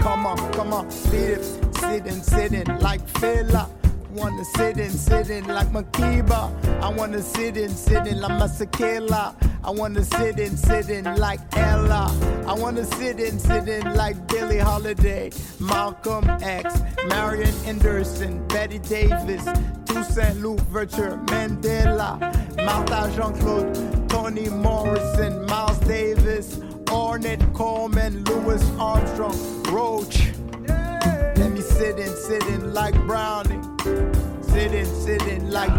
Come 0.00 0.24
on, 0.24 0.52
come 0.54 0.72
on, 0.72 0.90
speed 0.90 1.36
it, 1.36 1.44
sitting, 1.76 2.22
sitting 2.22 2.78
like 2.78 3.06
filler. 3.18 3.66
I 4.10 4.12
wanna 4.12 4.44
sit 4.44 4.76
in, 4.76 4.90
sit 4.90 5.30
in 5.30 5.46
like 5.46 5.68
Makiba. 5.68 6.50
I 6.82 6.88
wanna 6.88 7.22
sit 7.22 7.56
in, 7.56 7.68
sit 7.68 8.08
in 8.08 8.20
like 8.20 8.32
Masakela. 8.32 9.36
I 9.62 9.70
wanna 9.70 10.02
sit 10.02 10.40
in, 10.40 10.56
sit 10.56 10.90
in 10.90 11.04
like 11.04 11.38
Ella. 11.56 12.12
I 12.44 12.52
wanna 12.52 12.84
sit 12.84 13.20
in, 13.20 13.38
sit 13.38 13.68
in 13.68 13.94
like 13.94 14.26
Billie 14.26 14.58
Holiday, 14.58 15.30
Malcolm 15.60 16.28
X, 16.42 16.80
Marion 17.06 17.54
Anderson, 17.64 18.44
Betty 18.48 18.80
Davis, 18.80 19.44
Toussaint 19.84 20.40
Louverture, 20.40 21.16
Mandela, 21.26 22.18
Martha 22.64 23.12
Jean-Claude, 23.14 24.08
Toni 24.08 24.48
Morrison, 24.48 25.46
Miles 25.46 25.78
Davis, 25.80 26.56
Ornette 26.86 27.54
Coleman, 27.54 28.24
Louis 28.24 28.70
Armstrong, 28.76 29.62
Roach. 29.70 30.32
Let 30.66 31.52
me 31.52 31.60
sit 31.60 32.00
in, 32.00 32.08
sit 32.16 32.42
in 32.48 32.74
like 32.74 32.94
Brownie, 33.06 33.60
sit 33.82 34.14
sitting 34.42 34.84
sit 34.84 35.22
in 35.26 35.50
like. 35.50 35.70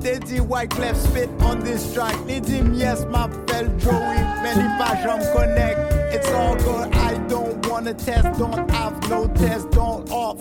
They 0.00 0.18
dit 0.20 0.40
Wyclef 0.40 0.96
spit 0.96 1.28
on 1.42 1.60
this 1.60 1.92
track. 1.92 2.14
They 2.26 2.40
dit 2.40 2.64
yes, 2.74 3.04
my 3.06 3.28
fell 3.46 3.66
Joey. 3.78 4.18
Many 4.42 4.62
passion 4.78 5.20
connect. 5.34 5.78
It's 6.14 6.30
all 6.30 6.56
good. 6.56 6.94
I 6.94 7.18
don't 7.26 7.66
wanna 7.68 7.94
test, 7.94 8.38
don't 8.38 8.70
have 8.70 9.08
no 9.10 9.26
test, 9.28 9.70
don't 9.70 10.10
off. 10.10 10.38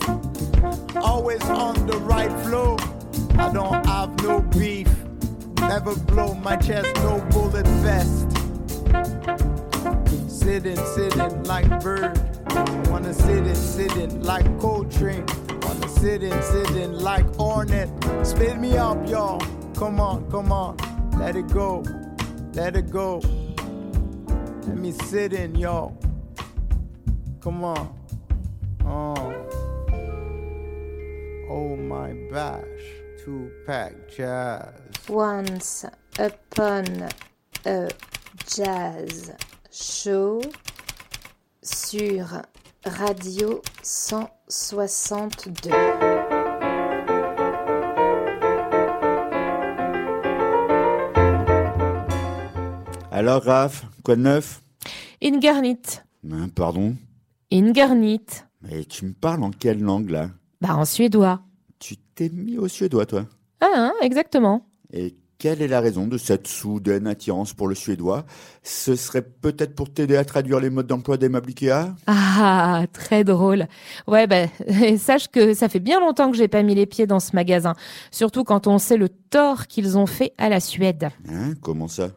Always 0.96 1.44
on 1.44 1.88
the 1.88 1.98
right 1.98 2.32
flow. 2.46 2.78
I 3.38 3.52
don't 3.52 3.86
have 3.86 4.24
no 4.24 4.42
beef. 4.42 4.88
Never 5.60 5.96
blow 5.96 6.34
my 6.36 6.56
chest, 6.56 6.96
no 6.98 7.20
bullet 7.32 7.68
vest. 7.84 8.32
Sitting, 10.30 10.78
sitting 10.78 11.44
like 11.44 11.68
bird. 11.82 12.37
Wanna 12.90 13.14
sit 13.14 13.46
in, 13.46 13.56
sitting 13.56 14.24
like 14.24 14.46
Coltrane. 14.60 15.26
Wanna 15.62 15.88
sit 15.88 16.24
in, 16.24 16.42
sitting 16.42 16.94
like 16.94 17.26
Ornette. 17.38 18.26
Spit 18.26 18.58
me 18.60 18.78
up, 18.78 19.08
y'all. 19.08 19.40
Come 19.76 20.00
on, 20.00 20.30
come 20.32 20.52
on. 20.52 20.78
Let 21.18 21.36
it 21.36 21.48
go. 21.50 21.84
Let 22.54 22.76
it 22.76 22.90
go. 22.90 23.22
Let 24.68 24.78
me 24.78 24.92
sit 24.92 25.34
in, 25.34 25.56
y'all. 25.56 25.98
Come 27.42 27.64
on. 27.64 27.94
Oh. 28.86 29.34
Oh 31.50 31.76
my 31.76 32.14
bash. 32.32 32.64
Two 33.24 33.52
pack 33.66 33.94
jazz. 34.10 34.74
Once 35.08 35.86
upon 36.18 37.10
a 37.66 37.90
jazz 38.46 39.32
show 39.72 40.42
sur 41.68 42.42
Radio 42.86 43.62
162. 43.84 45.70
Alors, 53.12 53.44
Raph, 53.44 53.86
quoi 54.04 54.16
de 54.16 54.22
neuf? 54.22 54.62
Ingarnit. 55.22 55.82
Hein, 56.32 56.48
Pardon? 56.54 56.96
Ingarnit. 57.52 58.26
Mais 58.62 58.86
tu 58.86 59.06
me 59.06 59.14
parles 59.14 59.44
en 59.44 59.52
quelle 59.52 59.82
langue, 59.82 60.10
là? 60.10 60.30
Bah 60.62 60.76
en 60.76 60.86
suédois. 60.86 61.42
Tu 61.80 61.98
t'es 61.98 62.30
mis 62.30 62.58
au 62.58 62.68
suédois, 62.68 63.06
toi? 63.06 63.26
Ah, 63.62 63.68
hein, 63.76 63.94
exactement. 64.02 64.68
Et 64.92 65.16
quelle 65.40 65.62
est 65.62 65.68
la 65.68 65.80
raison 65.80 66.08
de 66.08 66.18
cette 66.18 66.48
soudaine 66.48 67.06
attirance 67.06 67.54
pour 67.54 67.68
le 67.68 67.76
suédois? 67.76 68.26
Ce 68.64 68.96
serait 68.96 69.22
peut-être 69.22 69.76
pour 69.76 69.94
t'aider 69.94 70.18
à 70.18 70.26
traduire 70.26 70.60
les 70.60 70.70
modes 70.70 70.88
d'emploi 70.88 71.18
des 71.18 71.30
meubles 71.30 71.50
Ikea? 71.50 71.94
Ah, 72.08 72.86
très 72.92 73.24
drôle. 73.24 73.68
Ouais, 74.08 74.26
ben, 74.26 74.50
sache 74.98 75.28
que 75.28 75.54
ça 75.54 75.70
fait 75.70 75.80
bien 75.80 76.00
longtemps 76.00 76.32
que 76.32 76.38
j'ai 76.38 76.48
pas 76.48 76.64
mis 76.64 76.74
les 76.74 76.86
pieds 76.86 77.06
dans 77.06 77.20
ce 77.20 77.36
magasin. 77.36 77.74
Surtout 78.12 78.44
quand 78.44 78.68
on 78.68 78.80
sait 78.80 78.98
le 78.98 79.10
tort 79.10 79.68
qu'ils 79.68 79.98
ont 79.98 80.08
fait 80.08 80.34
à 80.38 80.50
la 80.50 80.60
Suède. 80.60 81.10
Hein 81.30 81.54
Comment 81.62 81.88
ça? 81.88 82.10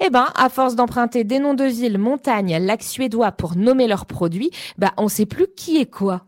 Eh 0.00 0.10
ben, 0.10 0.28
à 0.34 0.48
force 0.48 0.76
d'emprunter 0.76 1.24
des 1.24 1.38
noms 1.38 1.54
de 1.54 1.64
villes, 1.64 1.98
montagnes, 1.98 2.56
lacs 2.58 2.82
suédois 2.82 3.32
pour 3.32 3.56
nommer 3.56 3.86
leurs 3.86 4.06
produits, 4.06 4.50
bah, 4.78 4.92
on 4.96 5.08
sait 5.08 5.26
plus 5.26 5.46
qui 5.56 5.78
est 5.78 5.90
quoi. 5.90 6.22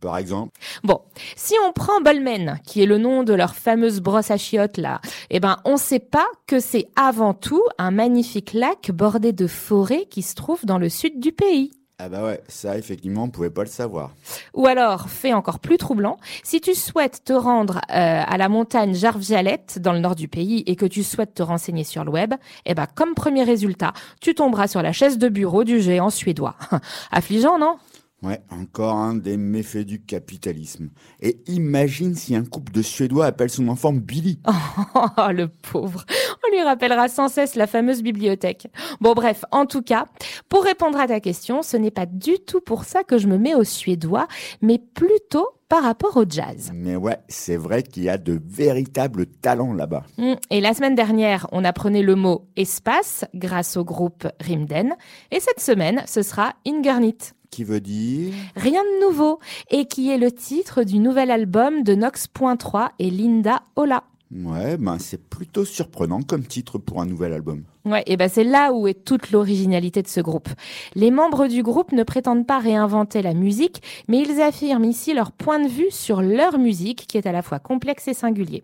Par 0.00 0.18
exemple 0.18 0.52
Bon, 0.84 1.00
si 1.36 1.54
on 1.66 1.72
prend 1.72 2.00
Bolmen, 2.00 2.60
qui 2.64 2.82
est 2.82 2.86
le 2.86 2.98
nom 2.98 3.22
de 3.22 3.34
leur 3.34 3.54
fameuse 3.54 4.00
brosse 4.00 4.30
à 4.30 4.36
chiottes 4.36 4.76
là, 4.76 5.00
eh 5.30 5.40
ben, 5.40 5.58
on 5.64 5.76
sait 5.76 5.98
pas 5.98 6.26
que 6.46 6.60
c'est 6.60 6.88
avant 6.96 7.34
tout 7.34 7.62
un 7.78 7.90
magnifique 7.90 8.52
lac 8.52 8.90
bordé 8.92 9.32
de 9.32 9.46
forêts 9.46 10.06
qui 10.10 10.22
se 10.22 10.34
trouve 10.34 10.64
dans 10.64 10.78
le 10.78 10.88
sud 10.88 11.20
du 11.20 11.32
pays. 11.32 11.77
Ah 12.00 12.08
bah 12.08 12.22
ouais, 12.22 12.40
ça 12.46 12.78
effectivement, 12.78 13.24
on 13.24 13.28
pouvait 13.28 13.50
pas 13.50 13.64
le 13.64 13.68
savoir. 13.68 14.12
Ou 14.54 14.68
alors, 14.68 15.10
fait 15.10 15.32
encore 15.32 15.58
plus 15.58 15.78
troublant, 15.78 16.16
si 16.44 16.60
tu 16.60 16.76
souhaites 16.76 17.24
te 17.24 17.32
rendre 17.32 17.78
euh, 17.90 18.22
à 18.24 18.36
la 18.38 18.48
montagne 18.48 18.94
Jarvialette, 18.94 19.80
dans 19.80 19.92
le 19.92 19.98
nord 19.98 20.14
du 20.14 20.28
pays, 20.28 20.62
et 20.66 20.76
que 20.76 20.86
tu 20.86 21.02
souhaites 21.02 21.34
te 21.34 21.42
renseigner 21.42 21.82
sur 21.82 22.04
le 22.04 22.12
web, 22.12 22.34
eh 22.66 22.74
ben, 22.74 22.86
comme 22.94 23.14
premier 23.14 23.42
résultat, 23.42 23.94
tu 24.20 24.32
tomberas 24.36 24.68
sur 24.68 24.80
la 24.80 24.92
chaise 24.92 25.18
de 25.18 25.28
bureau 25.28 25.64
du 25.64 25.80
géant 25.80 26.10
suédois. 26.10 26.54
Affligeant, 27.10 27.58
non? 27.58 27.78
Ouais, 28.20 28.40
encore 28.50 28.96
un 28.96 29.14
des 29.14 29.36
méfaits 29.36 29.86
du 29.86 30.00
capitalisme. 30.00 30.90
Et 31.20 31.38
imagine 31.46 32.16
si 32.16 32.34
un 32.34 32.44
couple 32.44 32.72
de 32.72 32.82
Suédois 32.82 33.26
appelle 33.26 33.50
son 33.50 33.68
enfant 33.68 33.92
Billy. 33.92 34.40
Oh, 34.94 35.30
le 35.30 35.48
pauvre. 35.48 36.04
On 36.44 36.54
lui 36.54 36.62
rappellera 36.62 37.08
sans 37.08 37.28
cesse 37.28 37.54
la 37.54 37.66
fameuse 37.66 38.02
bibliothèque. 38.02 38.68
Bon, 39.00 39.12
bref, 39.12 39.44
en 39.52 39.66
tout 39.66 39.82
cas, 39.82 40.06
pour 40.48 40.64
répondre 40.64 40.98
à 40.98 41.06
ta 41.06 41.20
question, 41.20 41.62
ce 41.62 41.76
n'est 41.76 41.90
pas 41.90 42.06
du 42.06 42.38
tout 42.38 42.60
pour 42.60 42.84
ça 42.84 43.04
que 43.04 43.18
je 43.18 43.28
me 43.28 43.38
mets 43.38 43.54
au 43.54 43.64
suédois, 43.64 44.26
mais 44.62 44.78
plutôt 44.78 45.48
par 45.68 45.82
rapport 45.82 46.16
au 46.16 46.24
jazz. 46.28 46.72
Mais 46.74 46.96
ouais, 46.96 47.18
c'est 47.28 47.56
vrai 47.56 47.82
qu'il 47.82 48.04
y 48.04 48.08
a 48.08 48.18
de 48.18 48.40
véritables 48.44 49.26
talents 49.26 49.74
là-bas. 49.74 50.04
Mm. 50.16 50.34
Et 50.50 50.60
la 50.60 50.74
semaine 50.74 50.94
dernière, 50.94 51.46
on 51.52 51.64
apprenait 51.64 52.02
le 52.02 52.14
mot 52.14 52.48
espace 52.56 53.24
grâce 53.34 53.76
au 53.76 53.84
groupe 53.84 54.26
Rimden. 54.40 54.94
Et 55.30 55.40
cette 55.40 55.60
semaine, 55.60 56.02
ce 56.06 56.22
sera 56.22 56.54
Ingarnit. 56.66 57.18
Qui 57.50 57.64
veut 57.64 57.80
dire 57.80 58.34
Rien 58.56 58.82
de 58.82 59.06
nouveau. 59.06 59.38
Et 59.70 59.86
qui 59.86 60.10
est 60.10 60.18
le 60.18 60.30
titre 60.30 60.82
du 60.84 60.98
nouvel 60.98 61.30
album 61.30 61.82
de 61.82 61.94
Nox.3 61.94 62.90
et 62.98 63.10
Linda 63.10 63.62
Ola. 63.76 64.04
Ouais, 64.30 64.76
ben 64.76 64.98
c'est 64.98 65.28
plutôt 65.28 65.64
surprenant 65.64 66.20
comme 66.20 66.44
titre 66.44 66.76
pour 66.76 67.00
un 67.00 67.06
nouvel 67.06 67.32
album. 67.32 67.64
Ouais, 67.86 68.02
et 68.06 68.18
ben 68.18 68.28
c'est 68.28 68.44
là 68.44 68.72
où 68.74 68.86
est 68.86 69.04
toute 69.04 69.30
l'originalité 69.30 70.02
de 70.02 70.08
ce 70.08 70.20
groupe. 70.20 70.50
Les 70.94 71.10
membres 71.10 71.46
du 71.46 71.62
groupe 71.62 71.92
ne 71.92 72.02
prétendent 72.02 72.46
pas 72.46 72.58
réinventer 72.58 73.22
la 73.22 73.32
musique, 73.32 73.82
mais 74.06 74.18
ils 74.18 74.42
affirment 74.42 74.84
ici 74.84 75.14
leur 75.14 75.32
point 75.32 75.60
de 75.60 75.68
vue 75.68 75.90
sur 75.90 76.20
leur 76.20 76.58
musique 76.58 77.06
qui 77.06 77.16
est 77.16 77.26
à 77.26 77.32
la 77.32 77.40
fois 77.40 77.58
complexe 77.58 78.06
et 78.08 78.14
singulier. 78.14 78.62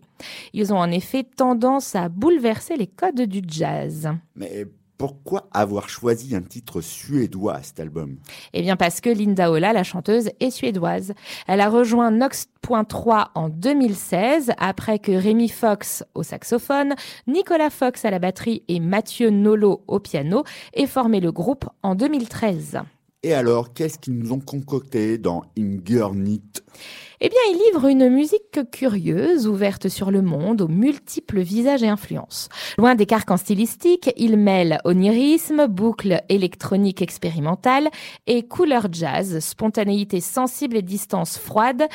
Ils 0.53 0.71
ont 0.71 0.77
en 0.77 0.91
effet 0.91 1.23
tendance 1.23 1.95
à 1.95 2.09
bouleverser 2.09 2.75
les 2.75 2.87
codes 2.87 3.21
du 3.21 3.41
jazz. 3.47 4.09
Mais 4.35 4.67
pourquoi 4.97 5.47
avoir 5.51 5.89
choisi 5.89 6.35
un 6.35 6.41
titre 6.41 6.81
suédois 6.81 7.55
à 7.55 7.63
cet 7.63 7.79
album? 7.79 8.17
Eh 8.53 8.61
bien 8.61 8.75
parce 8.75 9.01
que 9.01 9.09
Linda 9.09 9.51
Ola, 9.51 9.73
la 9.73 9.83
chanteuse, 9.83 10.29
est 10.39 10.51
suédoise. 10.51 11.13
Elle 11.47 11.61
a 11.61 11.69
rejoint 11.69 12.11
Nox.3 12.11 13.27
en 13.35 13.49
2016 13.49 14.51
après 14.57 14.99
que 14.99 15.11
Rémi 15.11 15.49
Fox 15.49 16.03
au 16.13 16.23
saxophone, 16.23 16.95
Nicolas 17.27 17.69
Fox 17.69 18.05
à 18.05 18.11
la 18.11 18.19
batterie 18.19 18.63
et 18.67 18.79
Mathieu 18.79 19.29
Nolo 19.29 19.83
au 19.87 19.99
piano 19.99 20.43
aient 20.73 20.87
formé 20.87 21.19
le 21.19 21.31
groupe 21.31 21.65
en 21.83 21.95
2013. 21.95 22.79
Et 23.23 23.33
alors, 23.33 23.73
qu'est-ce 23.73 23.97
qu'ils 23.97 24.19
nous 24.19 24.33
ont 24.33 24.39
concocté 24.39 25.17
dans 25.17 25.41
Ingernit 25.57 26.43
Eh 27.21 27.29
bien, 27.29 27.39
il 27.51 27.61
livre 27.65 27.87
une 27.87 28.09
musique 28.09 28.59
curieuse, 28.71 29.47
ouverte 29.47 29.87
sur 29.87 30.11
le 30.11 30.21
monde, 30.21 30.61
aux 30.61 30.67
multiples 30.67 31.39
visages 31.39 31.83
et 31.83 31.87
influences. 31.87 32.49
Loin 32.77 32.95
des 32.95 33.05
carcans 33.05 33.37
stylistiques, 33.37 34.11
il 34.17 34.37
mêle 34.37 34.79
onirisme, 34.83 35.67
boucles 35.67 36.21
électroniques 36.29 37.01
expérimentales 37.01 37.89
et 38.27 38.43
couleurs 38.43 38.87
jazz, 38.91 39.39
spontanéité 39.39 40.19
sensible 40.19 40.75
et 40.77 40.81
distance 40.81 41.37
froide, 41.37 41.87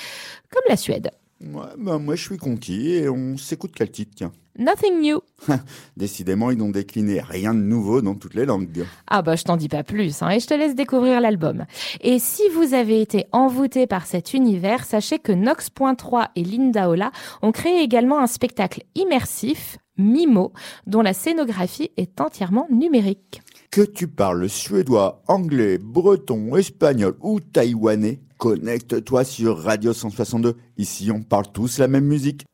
comme 0.50 0.62
la 0.68 0.76
Suède. 0.76 1.10
Ouais, 1.40 1.66
ben 1.78 1.98
moi 1.98 2.16
je 2.16 2.22
suis 2.22 2.36
conquis 2.36 2.90
et 2.92 3.08
on 3.08 3.36
s'écoute 3.38 3.72
quel 3.74 3.90
titre. 3.90 4.30
Nothing 4.59 5.00
new. 5.00 5.21
Décidément, 5.97 6.50
ils 6.50 6.59
n'ont 6.59 6.71
décliné 6.71 7.21
rien 7.21 7.54
de 7.54 7.61
nouveau 7.61 8.02
dans 8.02 8.14
toutes 8.14 8.35
les 8.35 8.45
langues. 8.45 8.85
Ah 9.07 9.23
bah 9.23 9.37
je 9.37 9.45
t'en 9.45 9.57
dis 9.57 9.69
pas 9.69 9.85
plus, 9.85 10.23
hein, 10.23 10.30
et 10.30 10.40
je 10.40 10.47
te 10.47 10.54
laisse 10.54 10.75
découvrir 10.75 11.21
l'album. 11.21 11.64
Et 12.00 12.19
si 12.19 12.42
vous 12.54 12.75
avez 12.75 13.00
été 13.00 13.26
envoûté 13.33 13.87
par 13.87 14.07
cet 14.07 14.35
univers, 14.35 14.85
sachez 14.85 15.19
que 15.19 15.33
Nox.3 15.33 16.28
et 16.37 16.45
Linda 16.45 16.90
Ola 16.90 17.12
ont 17.42 17.52
créé 17.52 17.80
également 17.83 18.19
un 18.19 18.26
spectacle 18.26 18.83
immersif, 18.95 19.78
Mimo, 19.97 20.52
dont 20.87 21.02
la 21.02 21.12
scénographie 21.12 21.90
est 21.97 22.21
entièrement 22.21 22.66
numérique. 22.71 23.42
Que 23.71 23.83
tu 23.83 24.09
parles 24.09 24.49
suédois, 24.49 25.23
anglais, 25.28 25.78
breton, 25.78 26.57
espagnol 26.57 27.14
ou 27.21 27.38
taïwanais, 27.40 28.21
connecte-toi 28.38 29.23
sur 29.23 29.59
Radio 29.59 29.92
162. 29.92 30.57
Ici, 30.76 31.11
on 31.12 31.23
parle 31.23 31.52
tous 31.52 31.78
la 31.78 31.87
même 31.87 32.07
musique. 32.07 32.45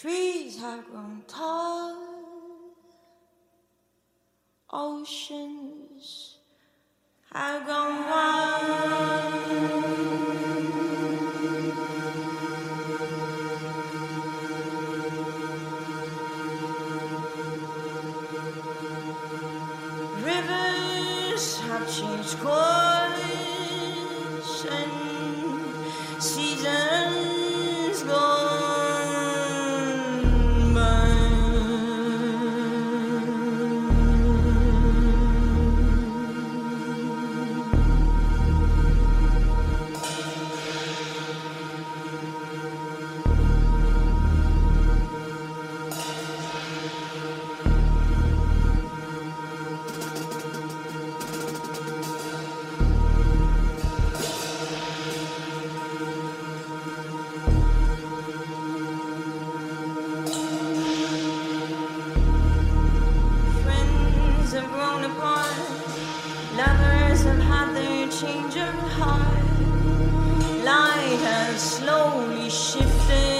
Trees 0.00 0.58
have 0.60 0.86
grown 0.86 1.22
tall, 1.28 1.94
oceans 4.72 6.38
have 7.30 7.66
gone 7.66 8.06
wild. 8.08 9.34
Rivers 20.24 21.60
have 21.60 21.86
changed 21.94 22.38
course 22.40 23.20
and 24.64 24.92
seasons. 26.22 26.89
changing 68.20 68.78
heart. 68.98 69.44
light 70.62 71.18
has 71.24 71.76
slowly 71.78 72.50
shifted. 72.50 73.39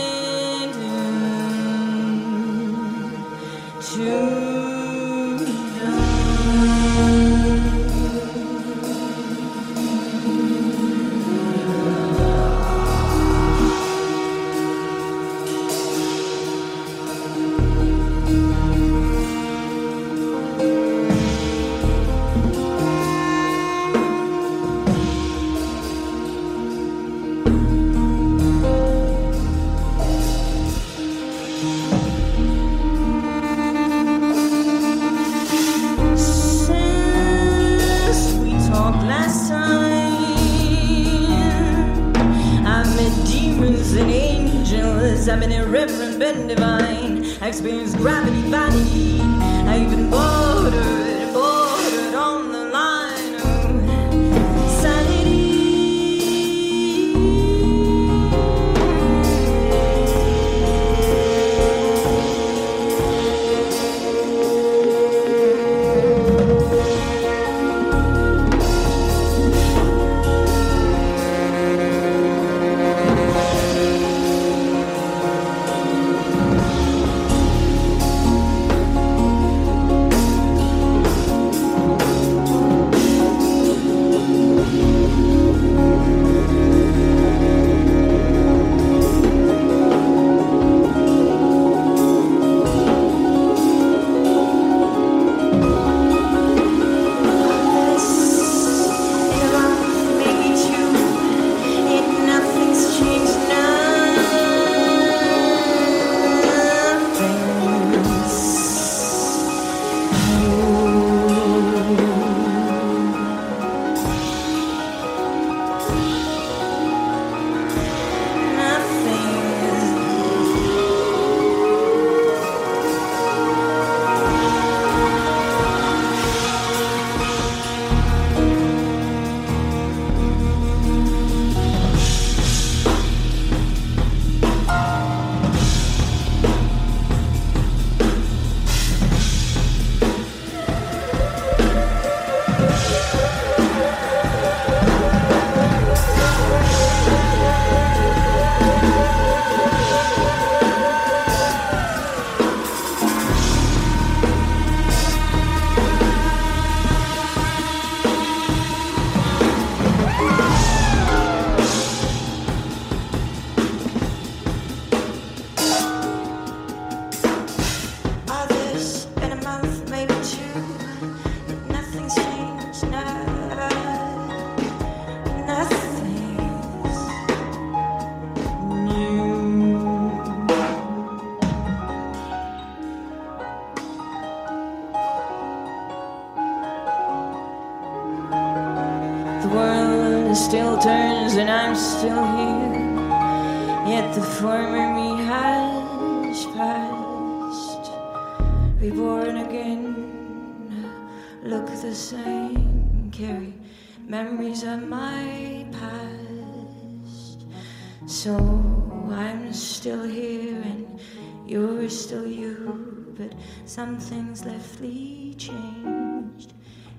was 214.40 214.52
leftly 214.52 215.34
changed. 215.36 216.52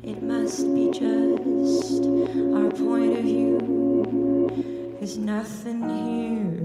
It 0.04 0.22
must 0.24 0.74
be 0.74 0.92
just 0.92 2.04
our 2.56 2.70
point 2.72 3.18
of 3.18 3.24
view, 3.24 3.58
nothing 5.18 5.82
here 5.82 6.62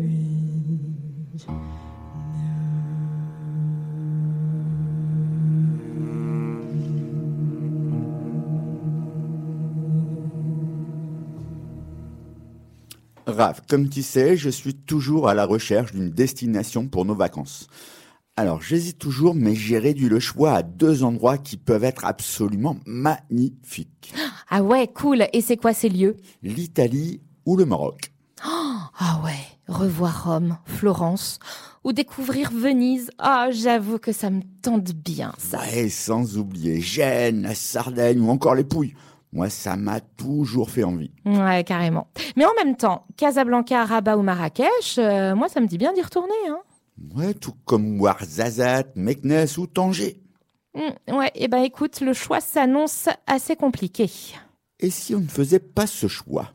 comme 13.69 13.89
tu 13.89 14.03
sais, 14.03 14.37
je 14.37 14.49
suis 14.49 14.75
toujours 14.75 15.29
à 15.29 15.35
la 15.35 15.45
recherche 15.45 15.93
d'une 15.93 16.11
destination 16.11 16.89
pour 16.89 17.05
nos 17.05 17.15
vacances. 17.15 17.67
Alors, 18.39 18.61
j'hésite 18.61 18.99
toujours, 18.99 19.35
mais 19.35 19.55
j'ai 19.55 19.79
réduit 19.79 20.11
le 20.11 20.21
choix 20.21 20.53
à 20.53 20.63
deux 20.63 21.05
endroits 21.05 21.39
qui 21.39 21.57
peuvent 21.57 21.85
être 21.85 22.05
absolument 22.05 22.77
magnifiques. 22.85 24.13
Ah 24.51 24.63
ouais, 24.63 24.89
cool. 24.89 25.27
Et 25.33 25.41
c'est 25.41 25.57
quoi 25.57 25.73
ces 25.73 25.89
lieux? 25.89 26.17
L'Italie 26.43 27.23
ou 27.47 27.57
le 27.57 27.65
Maroc. 27.65 28.13
Ah 28.45 29.23
ouais, 29.25 29.33
revoir 29.69 30.25
Rome, 30.27 30.59
Florence 30.67 31.39
ou 31.83 31.95
découvrir 31.95 32.51
Venise. 32.53 33.11
Ah, 33.19 33.49
j'avoue 33.51 33.99
que 33.99 34.13
ça 34.13 34.29
me 34.29 34.43
tente 34.61 34.93
bien, 34.93 35.33
ça. 35.39 35.59
Ouais, 35.61 35.89
sans 35.89 36.37
oublier 36.37 36.81
Gênes, 36.81 37.43
la 37.43 37.55
Sardaigne 37.55 38.21
ou 38.21 38.29
encore 38.29 38.55
les 38.55 38.65
Pouilles. 38.65 38.95
Moi, 39.33 39.49
ça 39.49 39.77
m'a 39.77 40.01
toujours 40.01 40.71
fait 40.71 40.85
envie. 40.85 41.11
Ouais, 41.25 41.65
carrément. 41.65 42.09
Mais 42.37 42.45
en 42.45 42.55
même 42.63 42.77
temps, 42.77 43.07
Casablanca, 43.17 43.85
Rabat 43.85 44.17
ou 44.19 44.23
Marrakech, 44.23 44.99
euh, 44.99 45.35
moi, 45.35 45.49
ça 45.49 45.61
me 45.61 45.67
dit 45.67 45.79
bien 45.79 45.93
d'y 45.93 46.03
retourner, 46.03 46.33
hein. 46.49 46.59
Ouais, 47.15 47.35
tout 47.35 47.55
comme 47.65 48.01
Ouarzazate, 48.01 48.97
Meknès 48.97 49.59
ou 49.59 49.67
Tanger. 49.67 50.21
Hmm, 50.75 51.15
ouais, 51.15 51.31
et 51.35 51.49
ben 51.49 51.63
écoute, 51.63 52.01
le 52.01 52.13
choix 52.13 52.41
s'annonce 52.41 53.09
assez 53.27 53.57
compliqué. 53.57 54.11
Et 54.81 54.91
si 54.91 55.15
on 55.15 55.21
ne 55.21 55.29
faisait 55.29 55.59
pas 55.59 55.87
ce 55.87 56.07
choix? 56.07 56.53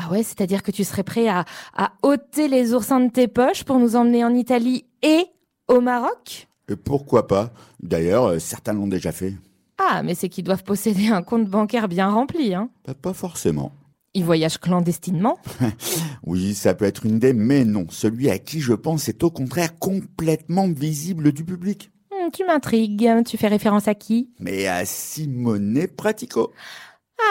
Ah 0.00 0.10
ouais, 0.10 0.22
c'est-à-dire 0.22 0.62
que 0.62 0.70
tu 0.70 0.84
serais 0.84 1.02
prêt 1.02 1.28
à, 1.28 1.44
à 1.74 1.92
ôter 2.02 2.46
les 2.46 2.72
oursins 2.72 3.00
de 3.00 3.10
tes 3.10 3.26
poches 3.26 3.64
pour 3.64 3.78
nous 3.78 3.96
emmener 3.96 4.24
en 4.24 4.32
Italie 4.34 4.84
et 5.02 5.26
au 5.66 5.80
Maroc? 5.80 6.46
Et 6.68 6.76
pourquoi 6.76 7.26
pas? 7.26 7.50
D'ailleurs, 7.82 8.26
euh, 8.26 8.38
certains 8.38 8.74
l'ont 8.74 8.86
déjà 8.86 9.10
fait. 9.10 9.34
Ah, 9.78 10.02
mais 10.02 10.14
c'est 10.14 10.28
qu'ils 10.28 10.44
doivent 10.44 10.62
posséder 10.62 11.08
un 11.08 11.22
compte 11.22 11.46
bancaire 11.46 11.88
bien 11.88 12.10
rempli, 12.10 12.54
hein. 12.54 12.70
Bah, 12.86 12.94
pas 12.94 13.12
forcément. 13.12 13.72
Ils 14.14 14.24
voyagent 14.24 14.58
clandestinement 14.58 15.38
Oui, 16.24 16.54
ça 16.54 16.74
peut 16.74 16.84
être 16.86 17.04
une 17.06 17.16
idée, 17.16 17.32
mais 17.32 17.64
non. 17.64 17.86
Celui 17.90 18.30
à 18.30 18.38
qui 18.38 18.60
je 18.60 18.72
pense 18.72 19.08
est 19.08 19.22
au 19.22 19.30
contraire 19.30 19.78
complètement 19.78 20.66
visible 20.68 21.32
du 21.32 21.44
public. 21.44 21.90
Hmm, 22.10 22.30
Tu 22.32 22.44
m'intrigues. 22.44 23.08
Tu 23.26 23.36
fais 23.36 23.48
référence 23.48 23.86
à 23.88 23.94
qui? 23.94 24.30
Mais 24.40 24.66
à 24.66 24.84
Simone 24.84 25.86
Pratico. 25.96 26.52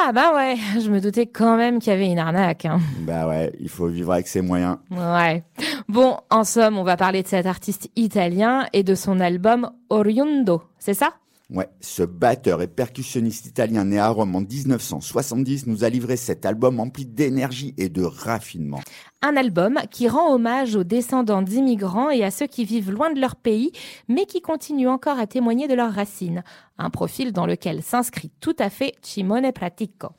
Ah 0.06 0.12
bah 0.12 0.36
ouais, 0.36 0.56
je 0.82 0.90
me 0.92 1.00
doutais 1.00 1.28
quand 1.28 1.56
même 1.56 1.80
qu'il 1.80 1.92
y 1.94 1.96
avait 1.96 2.12
une 2.12 2.20
arnaque. 2.20 2.66
hein. 2.66 2.80
Bah 3.02 3.26
ouais, 3.28 3.54
il 3.60 3.70
faut 3.70 3.88
vivre 3.88 4.12
avec 4.12 4.28
ses 4.28 4.42
moyens. 4.42 4.78
Ouais. 4.92 5.46
Bon, 5.88 6.18
en 6.30 6.44
somme, 6.44 6.78
on 6.78 6.84
va 6.84 6.98
parler 6.98 7.24
de 7.24 7.28
cet 7.28 7.46
artiste 7.46 7.90
italien 7.96 8.68
et 8.74 8.84
de 8.84 8.96
son 8.96 9.22
album 9.22 9.72
Oriundo, 9.90 10.62
c'est 10.78 10.94
ça? 10.94 11.14
Ouais, 11.50 11.70
ce 11.80 12.04
batteur 12.04 12.62
et 12.62 12.68
percussionniste 12.68 13.46
italien 13.46 13.86
né 13.86 13.98
à 14.00 14.10
Rome 14.10 14.36
en 14.36 14.42
1970 14.42 15.66
nous 15.68 15.86
a 15.86 15.90
livré 15.90 16.18
cet 16.18 16.46
album 16.46 16.82
empli 16.82 17.06
d'énergie 17.06 17.74
et 17.78 17.88
de 17.88 18.04
raffinement. 18.04 18.82
Un 19.22 19.38
album 19.38 19.80
qui 19.90 20.10
rend 20.10 20.34
hommage 20.34 20.76
aux 20.76 20.84
descendants 20.84 21.42
d'immigrants 21.42 22.10
et 22.10 22.26
à 22.26 22.32
ceux 22.32 22.48
qui 22.48 22.66
vivent 22.66 22.92
loin 22.92 23.14
de 23.14 23.22
leur 23.22 23.38
pays, 23.38 23.72
mais 24.10 24.26
qui 24.26 24.42
continuent 24.42 24.90
encore 24.90 25.20
à 25.20 25.26
témoigner 25.26 25.70
de 25.70 25.74
leurs 25.74 25.94
racines. 25.94 26.44
Un 26.78 26.90
profil 26.90 27.32
dans 27.32 27.46
lequel 27.46 27.82
s'inscrit 27.82 28.30
tout 28.42 28.56
à 28.60 28.70
fait 28.70 28.96
Simone 29.02 29.50
Pratico. 29.54 30.10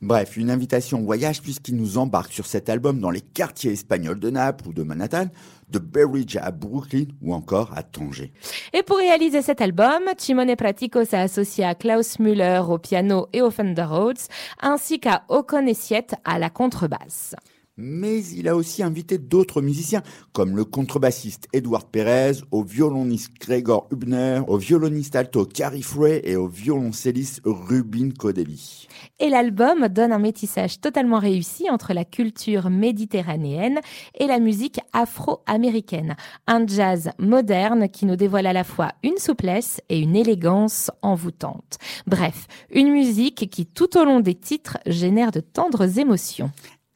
Bref, 0.00 0.36
une 0.36 0.48
invitation 0.48 1.00
au 1.00 1.04
voyage 1.04 1.42
puisqu'il 1.42 1.74
nous 1.74 1.98
embarque 1.98 2.32
sur 2.32 2.46
cet 2.46 2.68
album 2.68 3.00
dans 3.00 3.10
les 3.10 3.20
quartiers 3.20 3.72
espagnols 3.72 4.20
de 4.20 4.30
Naples 4.30 4.68
ou 4.68 4.72
de 4.72 4.84
Manhattan, 4.84 5.26
de 5.70 5.78
Berridge 5.78 6.36
à 6.36 6.50
Brooklyn 6.50 7.06
ou 7.22 7.34
encore 7.34 7.72
à 7.76 7.82
Tanger. 7.82 8.32
Et 8.72 8.82
pour 8.82 8.98
réaliser 8.98 9.42
cet 9.42 9.60
album, 9.60 10.02
Simone 10.16 10.56
Pratico 10.56 11.04
s'est 11.04 11.18
associé 11.18 11.64
à 11.64 11.74
Klaus 11.74 12.18
Müller 12.18 12.62
au 12.68 12.78
piano 12.78 13.26
et 13.32 13.42
au 13.42 13.50
Fender 13.50 13.82
Rhodes, 13.82 14.18
ainsi 14.60 15.00
qu'à 15.00 15.24
Ocon 15.28 15.66
Essiette 15.66 16.14
à 16.24 16.38
la 16.38 16.50
contrebasse. 16.50 17.34
Mais 17.80 18.24
il 18.24 18.48
a 18.48 18.56
aussi 18.56 18.82
invité 18.82 19.18
d'autres 19.18 19.62
musiciens, 19.62 20.02
comme 20.32 20.56
le 20.56 20.64
contrebassiste 20.64 21.46
Edward 21.52 21.86
Perez, 21.86 22.32
au 22.50 22.64
violoniste 22.64 23.30
Gregor 23.40 23.86
Hubner, 23.92 24.40
au 24.48 24.56
violoniste 24.56 25.14
alto 25.14 25.44
Carrie 25.44 25.82
Frey 25.82 26.20
et 26.24 26.34
au 26.34 26.48
violoncelliste 26.48 27.40
Rubin 27.44 28.10
Kodevi. 28.10 28.88
Et 29.20 29.28
l'album 29.28 29.86
donne 29.86 30.10
un 30.10 30.18
métissage 30.18 30.80
totalement 30.80 31.20
réussi 31.20 31.70
entre 31.70 31.92
la 31.92 32.04
culture 32.04 32.68
méditerranéenne 32.68 33.78
et 34.18 34.26
la 34.26 34.40
musique 34.40 34.80
afro-américaine. 34.92 36.16
Un 36.48 36.66
jazz 36.66 37.12
moderne 37.20 37.88
qui 37.88 38.06
nous 38.06 38.16
dévoile 38.16 38.46
à 38.46 38.52
la 38.52 38.64
fois 38.64 38.90
une 39.04 39.18
souplesse 39.18 39.80
et 39.88 40.00
une 40.00 40.16
élégance 40.16 40.90
envoûtante. 41.02 41.78
Bref, 42.08 42.48
une 42.72 42.90
musique 42.90 43.48
qui 43.50 43.66
tout 43.66 43.96
au 43.96 44.04
long 44.04 44.18
des 44.18 44.34
titres 44.34 44.78
génère 44.86 45.30
de 45.30 45.40
tendres 45.40 46.00
émotions. 46.00 46.50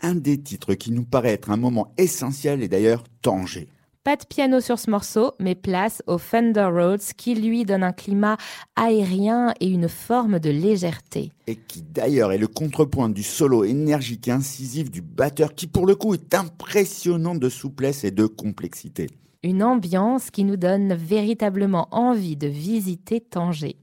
Un 0.05 0.17
des 0.17 0.37
titres 0.37 0.75
qui 0.75 0.91
nous 0.91 1.05
paraît 1.05 1.35
être 1.35 1.51
un 1.51 1.57
moment 1.57 1.93
essentiel 1.97 2.61
est 2.61 2.69
d'ailleurs 2.69 3.05
Tanger. 3.23 3.69
Pas 4.03 4.17
de 4.17 4.25
piano 4.25 4.59
sur 4.59 4.81
ce 4.81 4.91
morceau, 4.91 5.31
mais 5.39 5.55
place 5.55 6.03
au 6.09 6.19
Fender 6.19 6.69
Rhodes 6.73 7.15
qui 7.17 7.37
lui 7.37 7.65
donne 7.65 7.85
un 7.85 7.93
climat 7.93 8.37
aérien 8.75 9.55
et 9.61 9.69
une 9.69 9.89
forme 9.89 10.41
de 10.41 10.51
légèreté. 10.51 11.31
Et 11.47 11.55
qui 11.55 11.83
d'ailleurs 11.83 12.33
est 12.33 12.39
le 12.39 12.49
contrepoint 12.49 13.11
du 13.11 13.23
solo 13.23 13.63
énergique 13.63 14.27
et 14.27 14.33
incisif 14.33 14.91
du 14.91 15.03
batteur 15.03 15.55
qui 15.55 15.69
pour 15.69 15.87
le 15.87 15.95
coup 15.95 16.15
est 16.15 16.35
impressionnant 16.35 17.37
de 17.37 17.49
souplesse 17.49 18.03
et 18.03 18.11
de 18.11 18.27
complexité. 18.27 19.09
Une 19.45 19.63
ambiance 19.63 20.33
qui 20.33 20.43
nous 20.43 20.57
donne 20.57 20.95
véritablement 20.95 21.87
envie 21.93 22.37
de 22.37 22.49
visiter 22.49 23.21
Tanger. 23.21 23.77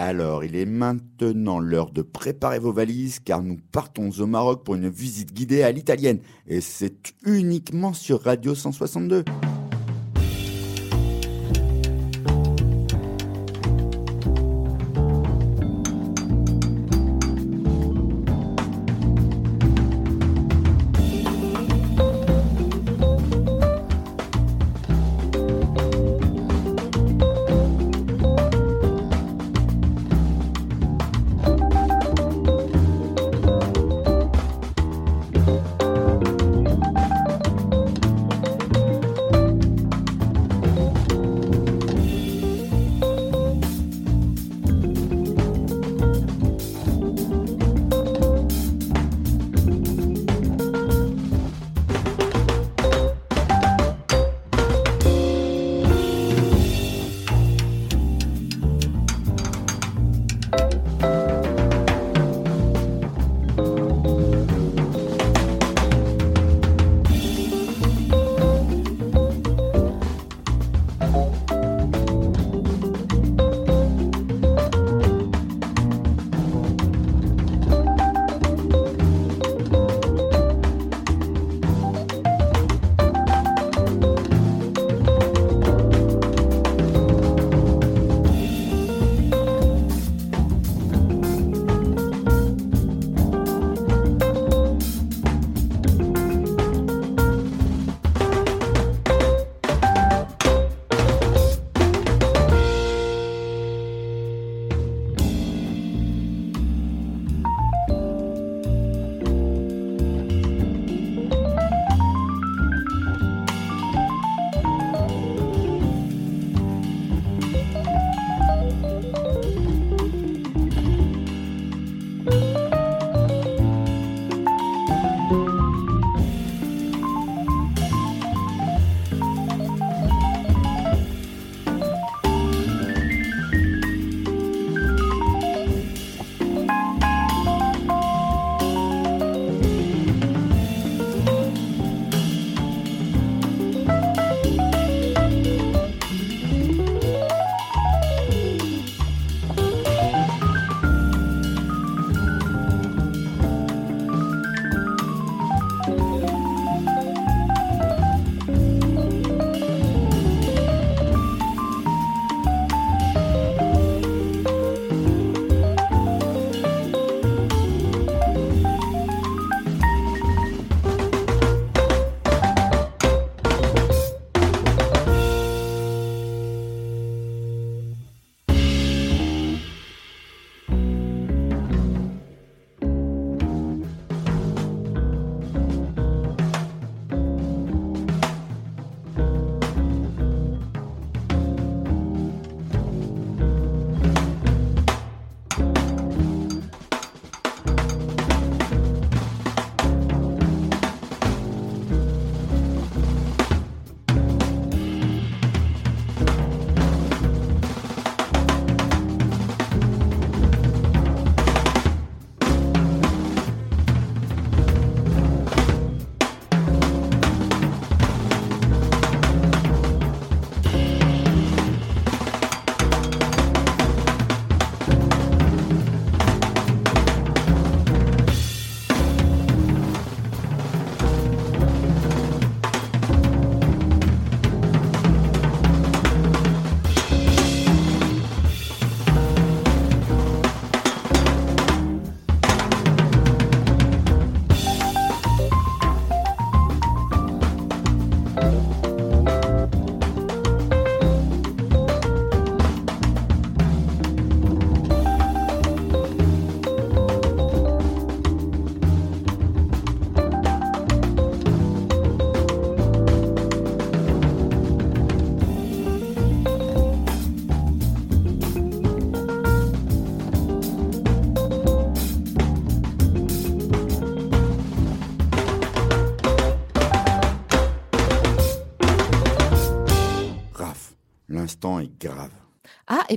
Alors, 0.00 0.44
il 0.44 0.54
est 0.54 0.64
maintenant 0.64 1.58
l'heure 1.58 1.90
de 1.90 2.02
préparer 2.02 2.60
vos 2.60 2.70
valises 2.70 3.18
car 3.18 3.42
nous 3.42 3.58
partons 3.72 4.10
au 4.20 4.26
Maroc 4.26 4.62
pour 4.62 4.76
une 4.76 4.88
visite 4.88 5.34
guidée 5.34 5.64
à 5.64 5.72
l'italienne. 5.72 6.20
Et 6.46 6.60
c'est 6.60 7.14
uniquement 7.26 7.92
sur 7.92 8.22
Radio 8.22 8.54
162. 8.54 9.24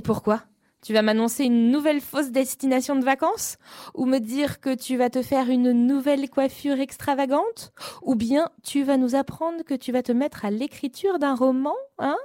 Et 0.02 0.04
pourquoi? 0.04 0.42
Tu 0.84 0.92
vas 0.92 1.02
m'annoncer 1.02 1.44
une 1.44 1.70
nouvelle 1.70 2.00
fausse 2.00 2.32
destination 2.32 2.96
de 2.96 3.04
vacances? 3.04 3.56
Ou 3.94 4.04
me 4.04 4.18
dire 4.18 4.58
que 4.58 4.74
tu 4.74 4.96
vas 4.96 5.10
te 5.10 5.22
faire 5.22 5.48
une 5.48 5.70
nouvelle 5.70 6.28
coiffure 6.28 6.80
extravagante? 6.80 7.72
Ou 8.02 8.16
bien 8.16 8.48
tu 8.64 8.82
vas 8.82 8.96
nous 8.96 9.14
apprendre 9.14 9.62
que 9.62 9.74
tu 9.74 9.92
vas 9.92 10.02
te 10.02 10.10
mettre 10.10 10.44
à 10.44 10.50
l'écriture 10.50 11.20
d'un 11.20 11.36
roman 11.36 11.76
Hein? 12.00 12.16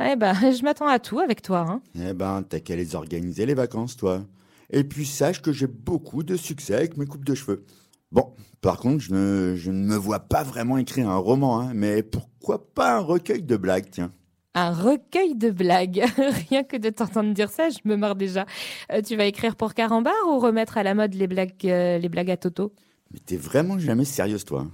Eh 0.00 0.16
ben, 0.16 0.34
je 0.50 0.64
m'attends 0.64 0.88
à 0.88 0.98
tout 0.98 1.20
avec 1.20 1.42
toi. 1.42 1.60
Hein. 1.60 1.80
Eh 1.94 2.12
ben, 2.12 2.42
t'as 2.42 2.58
qu'à 2.58 2.74
les 2.74 2.96
organiser 2.96 3.46
les 3.46 3.54
vacances, 3.54 3.96
toi. 3.96 4.24
Et 4.70 4.82
puis 4.82 5.06
sache 5.06 5.40
que 5.40 5.52
j'ai 5.52 5.68
beaucoup 5.68 6.24
de 6.24 6.34
succès 6.34 6.74
avec 6.74 6.96
mes 6.96 7.06
coupes 7.06 7.24
de 7.24 7.36
cheveux. 7.36 7.64
Bon, 8.10 8.34
par 8.62 8.78
contre, 8.78 8.98
je 8.98 9.14
ne, 9.14 9.54
je 9.54 9.70
ne 9.70 9.86
me 9.86 9.94
vois 9.94 10.18
pas 10.18 10.42
vraiment 10.42 10.76
écrire 10.76 11.08
un 11.08 11.18
roman, 11.18 11.60
hein, 11.60 11.70
mais 11.72 12.02
pourquoi 12.02 12.74
pas 12.74 12.96
un 12.96 13.00
recueil 13.00 13.44
de 13.44 13.56
blagues, 13.56 13.90
tiens? 13.92 14.12
Un 14.54 14.70
recueil 14.70 15.34
de 15.34 15.50
blagues. 15.50 16.04
Rien 16.50 16.62
que 16.62 16.76
de 16.76 16.90
t'entendre 16.90 17.32
dire 17.32 17.50
ça, 17.50 17.70
je 17.70 17.78
me 17.84 17.96
marre 17.96 18.16
déjà. 18.16 18.44
Euh, 18.92 19.00
tu 19.00 19.16
vas 19.16 19.24
écrire 19.24 19.56
pour 19.56 19.72
Carambar 19.74 20.12
ou 20.28 20.38
remettre 20.38 20.76
à 20.78 20.82
la 20.82 20.94
mode 20.94 21.14
les 21.14 21.26
blagues, 21.26 21.52
euh, 21.64 21.98
les 21.98 22.08
blagues 22.08 22.30
à 22.30 22.36
Toto? 22.36 22.72
Mais 23.12 23.18
t'es 23.24 23.36
vraiment 23.36 23.78
jamais 23.78 24.04
sérieuse, 24.04 24.44
toi. 24.44 24.60
hein. 24.62 24.70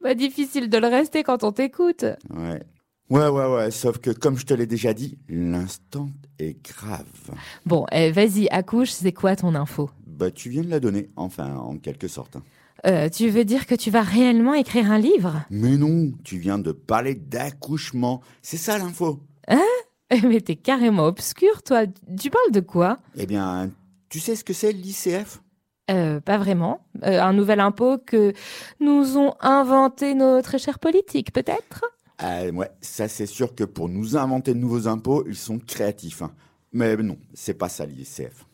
Bah, 0.00 0.14
difficile 0.14 0.68
de 0.68 0.78
le 0.78 0.86
rester 0.88 1.22
quand 1.22 1.42
on 1.44 1.52
t'écoute. 1.52 2.04
Ouais. 2.34 2.62
Ouais, 3.08 3.28
ouais, 3.28 3.46
ouais, 3.54 3.70
sauf 3.70 3.98
que 3.98 4.10
comme 4.10 4.36
je 4.36 4.44
te 4.46 4.52
l'ai 4.54 4.66
déjà 4.66 4.92
dit, 4.92 5.16
l'instant 5.28 6.08
est 6.40 6.60
grave. 6.66 7.06
Bon, 7.64 7.86
eh, 7.92 8.10
vas-y, 8.10 8.48
accouche, 8.48 8.90
c'est 8.90 9.12
quoi 9.12 9.36
ton 9.36 9.54
info? 9.54 9.90
Bah, 10.06 10.32
tu 10.32 10.50
viens 10.50 10.62
de 10.64 10.70
la 10.70 10.80
donner, 10.80 11.08
enfin, 11.14 11.54
en 11.56 11.78
quelque 11.78 12.08
sorte. 12.08 12.36
Hein. 12.86 12.90
Euh, 12.90 13.08
Tu 13.08 13.28
veux 13.28 13.44
dire 13.44 13.66
que 13.66 13.74
tu 13.74 13.90
vas 13.90 14.02
réellement 14.02 14.54
écrire 14.54 14.90
un 14.90 14.98
livre? 14.98 15.42
Mais 15.50 15.76
non, 15.76 16.12
tu 16.24 16.38
viens 16.38 16.58
de 16.58 16.72
parler 16.72 17.14
d'accouchement. 17.14 18.22
C'est 18.42 18.56
ça 18.56 18.78
l'info. 18.78 19.20
Eh, 19.50 20.20
Mais 20.26 20.40
t'es 20.40 20.56
carrément 20.56 21.04
obscur, 21.06 21.62
toi. 21.62 21.84
Tu 22.18 22.30
parles 22.30 22.52
de 22.52 22.60
quoi? 22.60 22.98
Eh 23.16 23.26
bien, 23.26 23.70
tu 24.08 24.20
sais 24.20 24.36
ce 24.36 24.44
que 24.44 24.52
c'est 24.52 24.72
l'ICF 24.72 25.42
euh, 25.90 26.20
Pas 26.20 26.38
vraiment. 26.38 26.80
Euh, 27.04 27.20
un 27.20 27.32
nouvel 27.32 27.60
impôt 27.60 27.98
que 27.98 28.32
nous 28.80 29.18
ont 29.18 29.34
inventé 29.40 30.14
nos 30.14 30.40
très 30.42 30.58
chers 30.58 30.78
politiques, 30.78 31.32
peut-être? 31.32 31.84
Ah 32.18 32.46
ouais, 32.46 32.70
ça 32.80 33.08
c'est 33.08 33.26
sûr 33.26 33.54
que 33.54 33.64
pour 33.64 33.90
nous 33.90 34.16
inventer 34.16 34.54
de 34.54 34.58
nouveaux 34.58 34.88
impôts, 34.88 35.24
ils 35.28 35.36
sont 35.36 35.58
créatifs. 35.58 36.22
hein. 36.22 36.32
Mais 36.72 36.96
non, 36.96 37.18
c'est 37.34 37.54
pas 37.54 37.68
ça 37.68 37.84
l'ICF. 37.84 38.45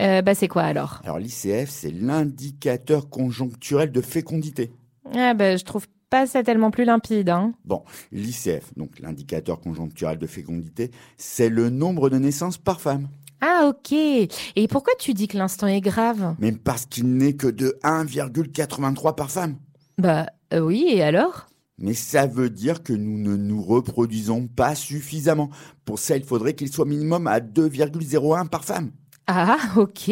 Euh, 0.00 0.22
Bah, 0.22 0.34
c'est 0.34 0.48
quoi 0.48 0.62
alors? 0.62 1.00
Alors 1.04 1.18
l'ICF, 1.18 1.68
c'est 1.68 1.90
l'indicateur 1.90 3.08
conjoncturel 3.08 3.92
de 3.92 4.00
fécondité. 4.00 4.72
Ah, 5.14 5.34
bah, 5.34 5.56
je 5.56 5.64
trouve 5.64 5.86
pas 6.10 6.26
ça 6.26 6.42
tellement 6.42 6.70
plus 6.70 6.84
limpide, 6.84 7.30
hein. 7.30 7.52
Bon, 7.64 7.82
l'ICF, 8.12 8.74
donc 8.76 8.98
l'indicateur 9.00 9.60
conjoncturel 9.60 10.18
de 10.18 10.26
fécondité, 10.26 10.90
c'est 11.16 11.48
le 11.48 11.70
nombre 11.70 12.10
de 12.10 12.18
naissances 12.18 12.58
par 12.58 12.80
femme. 12.80 13.08
Ah, 13.40 13.68
ok. 13.68 13.92
Et 13.92 14.68
pourquoi 14.68 14.92
tu 14.98 15.14
dis 15.14 15.26
que 15.26 15.36
l'instant 15.36 15.66
est 15.66 15.80
grave? 15.80 16.36
Même 16.38 16.58
parce 16.58 16.86
qu'il 16.86 17.16
n'est 17.16 17.32
que 17.34 17.48
de 17.48 17.76
1,83 17.82 19.14
par 19.16 19.30
femme. 19.30 19.56
Bah, 19.98 20.26
euh, 20.52 20.60
oui, 20.60 20.84
et 20.88 21.02
alors? 21.02 21.46
Mais 21.78 21.94
ça 21.94 22.26
veut 22.26 22.50
dire 22.50 22.84
que 22.84 22.92
nous 22.92 23.18
ne 23.18 23.36
nous 23.36 23.60
reproduisons 23.60 24.46
pas 24.46 24.76
suffisamment. 24.76 25.50
Pour 25.84 25.98
ça, 25.98 26.16
il 26.16 26.22
faudrait 26.22 26.54
qu'il 26.54 26.70
soit 26.72 26.84
minimum 26.84 27.26
à 27.26 27.40
2,01 27.40 28.48
par 28.48 28.64
femme. 28.64 28.92
Ah, 29.26 29.58
ok. 29.76 30.10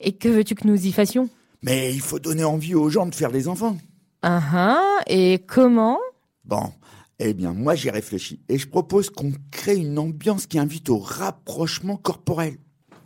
Et 0.00 0.12
que 0.12 0.28
veux-tu 0.28 0.54
que 0.54 0.66
nous 0.66 0.86
y 0.86 0.92
fassions? 0.92 1.28
Mais 1.62 1.92
il 1.92 2.00
faut 2.00 2.18
donner 2.18 2.44
envie 2.44 2.74
aux 2.74 2.88
gens 2.88 3.06
de 3.06 3.14
faire 3.14 3.30
des 3.30 3.48
enfants. 3.48 3.76
Ah, 4.22 4.40
ah, 4.54 5.00
et 5.06 5.40
comment? 5.46 5.98
Bon, 6.44 6.72
eh 7.18 7.34
bien, 7.34 7.52
moi 7.52 7.74
j'ai 7.74 7.90
réfléchi 7.90 8.40
et 8.48 8.58
je 8.58 8.68
propose 8.68 9.10
qu'on 9.10 9.32
crée 9.50 9.76
une 9.76 9.98
ambiance 9.98 10.46
qui 10.46 10.58
invite 10.58 10.90
au 10.90 10.98
rapprochement 10.98 11.96
corporel. 11.96 12.56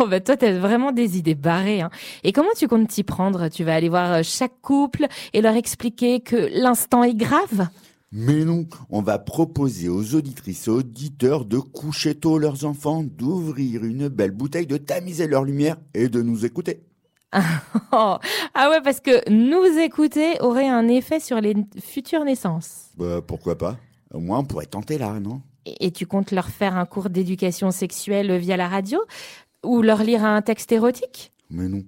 Oh 0.00 0.06
bah 0.06 0.20
toi, 0.20 0.36
t'as 0.36 0.52
vraiment 0.52 0.92
des 0.92 1.18
idées 1.18 1.34
barrées. 1.34 1.82
Hein. 1.82 1.90
Et 2.22 2.32
comment 2.32 2.48
tu 2.56 2.68
comptes 2.68 2.88
t'y 2.88 3.02
prendre? 3.02 3.48
Tu 3.48 3.64
vas 3.64 3.74
aller 3.74 3.88
voir 3.88 4.12
euh, 4.12 4.20
chaque 4.22 4.60
couple 4.62 5.06
et 5.32 5.42
leur 5.42 5.54
expliquer 5.56 6.20
que 6.20 6.48
l'instant 6.54 7.04
est 7.04 7.14
grave? 7.14 7.68
Mais 8.16 8.44
non, 8.44 8.64
on 8.90 9.02
va 9.02 9.18
proposer 9.18 9.88
aux 9.88 10.14
auditrices 10.14 10.68
et 10.68 10.70
auditeurs 10.70 11.44
de 11.44 11.58
coucher 11.58 12.14
tôt 12.14 12.38
leurs 12.38 12.64
enfants, 12.64 13.02
d'ouvrir 13.02 13.82
une 13.82 14.06
belle 14.06 14.30
bouteille, 14.30 14.68
de 14.68 14.76
tamiser 14.76 15.26
leur 15.26 15.42
lumière 15.42 15.78
et 15.94 16.08
de 16.08 16.22
nous 16.22 16.46
écouter. 16.46 16.84
Ah 17.92 18.70
ouais, 18.70 18.80
parce 18.82 19.00
que 19.00 19.28
nous 19.28 19.64
écouter 19.80 20.40
aurait 20.40 20.68
un 20.68 20.86
effet 20.86 21.18
sur 21.18 21.40
les 21.40 21.56
futures 21.82 22.24
naissances. 22.24 22.90
Bah, 22.96 23.20
pourquoi 23.20 23.58
pas? 23.58 23.78
Au 24.12 24.20
moins, 24.20 24.38
on 24.38 24.44
pourrait 24.44 24.66
tenter 24.66 24.96
là, 24.96 25.18
non? 25.18 25.42
Et 25.66 25.90
tu 25.90 26.06
comptes 26.06 26.30
leur 26.30 26.48
faire 26.50 26.76
un 26.76 26.86
cours 26.86 27.10
d'éducation 27.10 27.72
sexuelle 27.72 28.36
via 28.36 28.56
la 28.56 28.68
radio? 28.68 29.00
Ou 29.64 29.82
leur 29.82 30.04
lire 30.04 30.24
un 30.24 30.40
texte 30.40 30.70
érotique? 30.70 31.32
Mais 31.50 31.68
non. 31.68 31.82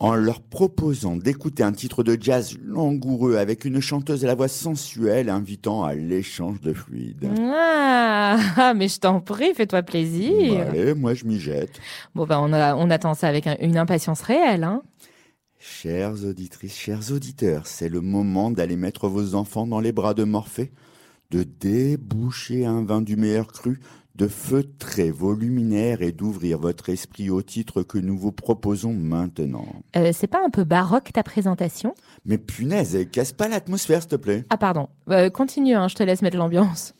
En 0.00 0.14
leur 0.14 0.40
proposant 0.42 1.16
d'écouter 1.16 1.64
un 1.64 1.72
titre 1.72 2.04
de 2.04 2.16
jazz 2.20 2.56
langoureux 2.64 3.36
avec 3.36 3.64
une 3.64 3.80
chanteuse 3.80 4.24
à 4.24 4.28
la 4.28 4.36
voix 4.36 4.46
sensuelle 4.46 5.28
invitant 5.28 5.82
à 5.82 5.94
l'échange 5.94 6.60
de 6.60 6.72
fluides. 6.72 7.28
ah, 7.36 8.72
mais 8.76 8.86
je 8.86 9.00
t'en 9.00 9.20
prie, 9.20 9.54
fais-toi 9.54 9.82
plaisir. 9.82 10.54
Bah, 10.58 10.66
allez, 10.70 10.94
moi 10.94 11.14
je 11.14 11.24
m'y 11.24 11.40
jette. 11.40 11.80
Bon, 12.14 12.26
bah, 12.26 12.38
on, 12.40 12.52
a, 12.52 12.76
on 12.76 12.90
attend 12.90 13.14
ça 13.14 13.26
avec 13.26 13.48
un- 13.48 13.56
une 13.60 13.76
impatience 13.76 14.20
réelle. 14.20 14.62
Hein. 14.62 14.82
Chères 15.58 16.24
auditrices, 16.24 16.76
chers 16.76 17.10
auditeurs, 17.10 17.66
c'est 17.66 17.88
le 17.88 18.00
moment 18.00 18.52
d'aller 18.52 18.76
mettre 18.76 19.08
vos 19.08 19.34
enfants 19.34 19.66
dans 19.66 19.80
les 19.80 19.90
bras 19.90 20.14
de 20.14 20.22
Morphée, 20.22 20.70
de 21.32 21.42
déboucher 21.42 22.64
un 22.64 22.84
vin 22.84 23.02
du 23.02 23.16
meilleur 23.16 23.48
cru, 23.48 23.80
de 24.18 24.26
feutrer 24.26 25.12
vos 25.12 25.32
luminaires 25.32 26.02
et 26.02 26.10
d'ouvrir 26.10 26.58
votre 26.58 26.88
esprit 26.88 27.30
au 27.30 27.40
titre 27.40 27.84
que 27.84 27.98
nous 27.98 28.18
vous 28.18 28.32
proposons 28.32 28.92
maintenant. 28.92 29.66
Euh, 29.96 30.10
c'est 30.12 30.26
pas 30.26 30.44
un 30.44 30.50
peu 30.50 30.64
baroque 30.64 31.12
ta 31.12 31.22
présentation? 31.22 31.94
Mais 32.24 32.36
punaise, 32.36 32.98
casse 33.12 33.32
pas 33.32 33.46
l'atmosphère, 33.46 34.02
s'il 34.02 34.10
te 34.10 34.16
plaît. 34.16 34.44
Ah, 34.50 34.56
pardon. 34.56 34.88
Euh, 35.08 35.30
continue, 35.30 35.74
hein, 35.74 35.86
je 35.86 35.94
te 35.94 36.02
laisse 36.02 36.20
mettre 36.20 36.36
l'ambiance. 36.36 36.94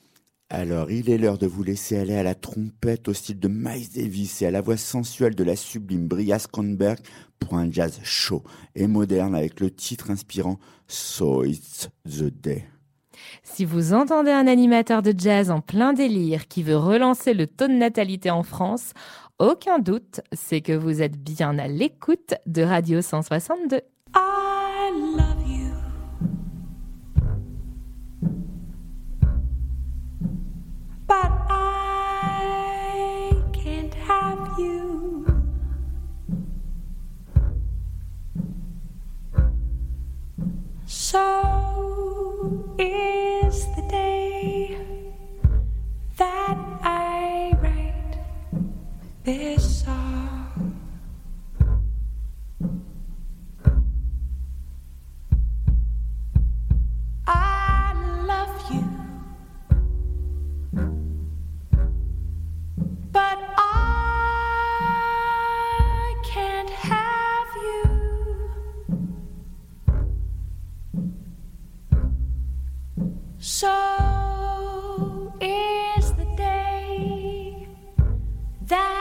Alors, 0.49 0.93
il 0.93 1.11
est 1.11 1.19
l'heure 1.19 1.39
de 1.39 1.49
vous 1.49 1.65
laisser 1.65 1.99
aller 1.99 2.15
à 2.15 2.23
la 2.23 2.37
trompette 2.37 3.09
au 3.09 3.13
style 3.13 3.41
de 3.41 3.49
Miles 3.49 3.91
Davis 3.95 4.41
et 4.41 4.47
à 4.47 4.51
la 4.53 4.61
voix 4.61 4.77
sensuelle 4.77 5.35
de 5.35 5.45
la 5.45 5.57
sublime 5.57 6.07
Bria 6.07 6.39
Skonberg 6.39 7.01
pour 7.41 7.55
un 7.55 7.71
jazz 7.71 7.99
chaud 8.05 8.45
et 8.77 8.87
moderne 8.87 9.35
avec 9.35 9.59
le 9.59 9.71
titre 9.71 10.11
inspirant 10.11 10.59
So 10.87 11.45
It's 11.45 11.91
the 12.07 12.33
Day. 12.33 12.65
Si 13.43 13.65
vous 13.65 13.93
entendez 13.95 14.31
un 14.31 14.47
animateur 14.47 15.03
de 15.03 15.15
jazz 15.17 15.51
en 15.51 15.61
plein 15.61 15.93
délire 15.93 16.49
qui 16.49 16.63
veut 16.63 16.77
relancer 16.77 17.35
le 17.35 17.47
taux 17.47 17.69
de 17.69 17.73
natalité 17.73 18.31
en 18.31 18.43
France, 18.43 18.93
aucun 19.39 19.79
doute, 19.79 20.21
c'est 20.33 20.61
que 20.61 20.73
vous 20.73 21.01
êtes 21.01 21.17
bien 21.17 21.59
à 21.59 21.69
l'écoute 21.69 22.35
de 22.47 22.63
Radio 22.63 23.01
162. 23.01 23.81
I 24.15 24.91
love 25.17 25.47
you. 25.47 25.75
But 31.07 31.31
I 31.49 33.33
can't 33.53 33.95
have 33.95 34.59
you. 34.59 35.27
So 40.87 41.98
is 42.79 43.67
the 43.77 43.83
day 43.89 44.79
that 46.17 46.59
I 46.83 47.57
write 47.61 48.19
this 49.25 49.85
song. 49.85 50.81
I 57.27 57.93
love 58.27 58.73
you, 58.73 58.85
but. 63.13 63.39
I 63.57 63.68
So 73.59 75.33
is 75.41 76.13
the 76.13 76.27
day 76.37 77.67
that. 78.69 78.98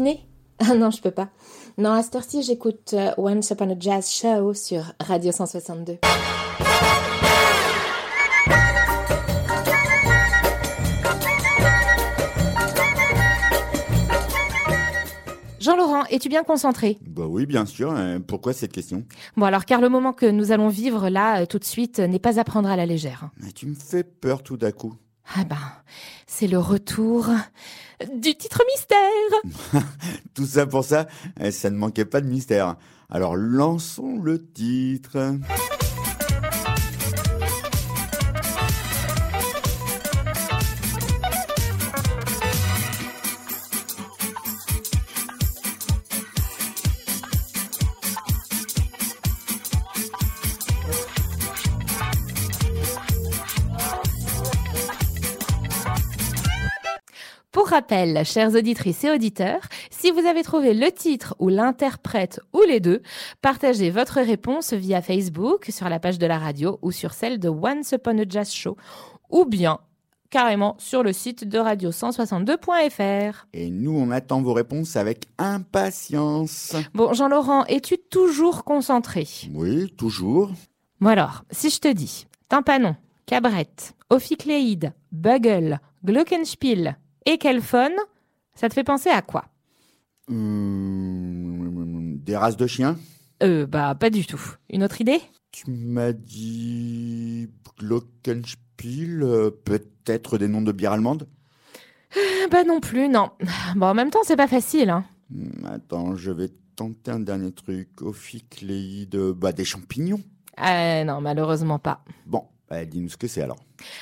Ah 0.58 0.74
non, 0.74 0.90
je 0.90 1.02
peux 1.02 1.10
pas. 1.10 1.28
Non, 1.76 1.92
à 1.92 2.02
cette 2.02 2.14
heure-ci, 2.16 2.42
j'écoute 2.42 2.94
euh, 2.94 3.10
Once 3.18 3.50
Upon 3.50 3.70
a 3.70 3.78
Jazz 3.78 4.08
Show 4.10 4.54
sur 4.54 4.82
Radio 5.00 5.30
162. 5.30 5.98
Jean-Laurent, 15.58 16.04
es-tu 16.10 16.28
bien 16.28 16.44
concentré? 16.44 16.98
Bah 17.06 17.24
oui, 17.26 17.46
bien 17.46 17.66
sûr. 17.66 17.90
hein. 17.90 18.20
Pourquoi 18.20 18.52
cette 18.52 18.72
question? 18.72 19.04
Bon 19.36 19.46
alors, 19.46 19.64
car 19.64 19.80
le 19.80 19.88
moment 19.88 20.12
que 20.12 20.26
nous 20.26 20.52
allons 20.52 20.68
vivre 20.68 21.08
là, 21.08 21.40
euh, 21.42 21.46
tout 21.46 21.58
de 21.58 21.64
suite, 21.64 21.98
euh, 21.98 22.06
n'est 22.06 22.18
pas 22.18 22.38
à 22.38 22.44
prendre 22.44 22.68
à 22.68 22.76
la 22.76 22.86
légère. 22.86 23.30
Mais 23.42 23.50
Tu 23.52 23.66
me 23.66 23.74
fais 23.74 24.04
peur 24.04 24.42
tout 24.42 24.56
d'un 24.56 24.70
coup. 24.70 24.94
Ah 25.34 25.44
ben, 25.44 25.56
c'est 26.26 26.46
le 26.46 26.58
retour 26.58 27.30
du 28.14 28.34
titre 28.36 28.62
mystère. 28.74 29.82
Tout 30.34 30.46
ça 30.46 30.66
pour 30.66 30.84
ça, 30.84 31.06
eh, 31.40 31.50
ça 31.50 31.70
ne 31.70 31.76
manquait 31.76 32.04
pas 32.04 32.20
de 32.20 32.26
mystère. 32.26 32.76
Alors 33.10 33.36
lançons 33.36 34.20
le 34.22 34.44
titre. 34.44 35.36
Pour 57.76 57.82
rappel, 57.82 58.24
chères 58.24 58.54
auditrices 58.54 59.04
et 59.04 59.10
auditeurs, 59.10 59.60
si 59.90 60.10
vous 60.10 60.20
avez 60.20 60.42
trouvé 60.42 60.72
le 60.72 60.90
titre 60.90 61.36
ou 61.38 61.50
l'interprète 61.50 62.40
ou 62.54 62.62
les 62.66 62.80
deux, 62.80 63.02
partagez 63.42 63.90
votre 63.90 64.22
réponse 64.22 64.72
via 64.72 65.02
Facebook, 65.02 65.66
sur 65.68 65.90
la 65.90 66.00
page 66.00 66.18
de 66.18 66.26
la 66.26 66.38
radio 66.38 66.78
ou 66.80 66.90
sur 66.90 67.12
celle 67.12 67.38
de 67.38 67.50
Once 67.50 67.92
Upon 67.92 68.16
a 68.16 68.22
Jazz 68.26 68.50
Show, 68.50 68.78
ou 69.28 69.44
bien 69.44 69.78
carrément 70.30 70.74
sur 70.78 71.02
le 71.02 71.12
site 71.12 71.46
de 71.46 71.58
radio162.fr. 71.58 73.46
Et 73.52 73.68
nous, 73.68 73.94
on 73.94 74.10
attend 74.10 74.40
vos 74.40 74.54
réponses 74.54 74.96
avec 74.96 75.26
impatience. 75.36 76.74
Bon, 76.94 77.12
Jean-Laurent, 77.12 77.66
es-tu 77.66 77.98
toujours 77.98 78.64
concentré? 78.64 79.28
Oui, 79.52 79.90
toujours. 79.98 80.50
Bon 81.02 81.10
alors, 81.10 81.44
si 81.50 81.68
je 81.68 81.78
te 81.78 81.92
dis 81.92 82.26
tympanon, 82.48 82.96
cabrette, 83.26 83.94
ophicléide, 84.08 84.94
bugle, 85.12 85.78
glockenspiel 86.06 86.96
et 87.26 87.38
kelphone, 87.38 87.94
ça 88.54 88.68
te 88.68 88.74
fait 88.74 88.84
penser 88.84 89.10
à 89.10 89.22
quoi? 89.22 89.44
Hum, 90.28 92.18
des 92.18 92.36
races 92.36 92.56
de 92.56 92.66
chiens? 92.66 92.96
Euh, 93.42 93.66
bah 93.66 93.94
pas 93.94 94.10
du 94.10 94.26
tout. 94.26 94.40
Une 94.70 94.82
autre 94.82 95.00
idée? 95.00 95.20
Tu 95.52 95.70
m'as 95.70 96.12
dit 96.12 97.48
Glockenspiel, 97.78 99.22
euh, 99.22 99.50
peut-être 99.50 100.38
des 100.38 100.48
noms 100.48 100.62
de 100.62 100.72
bière 100.72 100.92
allemande 100.92 101.28
Euh, 102.16 102.48
Bah 102.50 102.64
non 102.64 102.80
plus, 102.80 103.08
non. 103.08 103.30
Bon, 103.76 103.86
en 103.86 103.94
même 103.94 104.10
temps, 104.10 104.20
c'est 104.24 104.36
pas 104.36 104.48
facile, 104.48 104.90
hein. 104.90 105.04
Hum, 105.34 105.66
Attends, 105.66 106.16
je 106.16 106.30
vais 106.30 106.50
tenter 106.76 107.10
un 107.10 107.20
dernier 107.20 107.52
truc. 107.52 108.00
Ophicléide, 108.02 109.16
bah 109.36 109.52
des 109.52 109.64
champignons. 109.64 110.22
Euh, 110.64 111.04
non, 111.04 111.20
malheureusement 111.20 111.78
pas. 111.78 112.02
Bon, 112.26 112.44
bah, 112.68 112.84
dis-nous 112.84 113.08
ce 113.08 113.16
que 113.16 113.28
c'est 113.28 113.42
alors. 113.42 113.58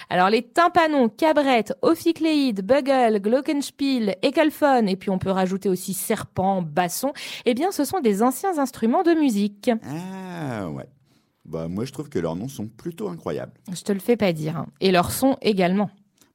Alors 0.08 0.30
les 0.30 0.42
tympanons, 0.42 1.08
cabrettes, 1.08 1.74
ophicléides, 1.82 2.62
bugle, 2.64 3.20
glockenspiel, 3.20 4.16
écalphone, 4.22 4.88
et 4.88 4.96
puis 4.96 5.10
on 5.10 5.18
peut 5.18 5.30
rajouter 5.30 5.68
aussi 5.68 5.92
serpent, 5.94 6.62
basson, 6.62 7.12
eh 7.44 7.54
bien 7.54 7.70
ce 7.72 7.84
sont 7.84 8.00
des 8.00 8.22
anciens 8.22 8.58
instruments 8.58 9.02
de 9.02 9.12
musique. 9.12 9.70
Ah 9.86 10.68
ouais. 10.70 10.86
Bah 11.44 11.68
moi 11.68 11.84
je 11.84 11.92
trouve 11.92 12.08
que 12.08 12.18
leurs 12.18 12.36
noms 12.36 12.48
sont 12.48 12.66
plutôt 12.68 13.08
incroyables. 13.08 13.52
Je 13.72 13.82
te 13.82 13.92
le 13.92 13.98
fais 14.00 14.16
pas 14.16 14.32
dire. 14.32 14.56
hein. 14.56 14.66
Et 14.80 14.90
leur 14.92 15.12
son 15.12 15.36
également. 15.42 15.90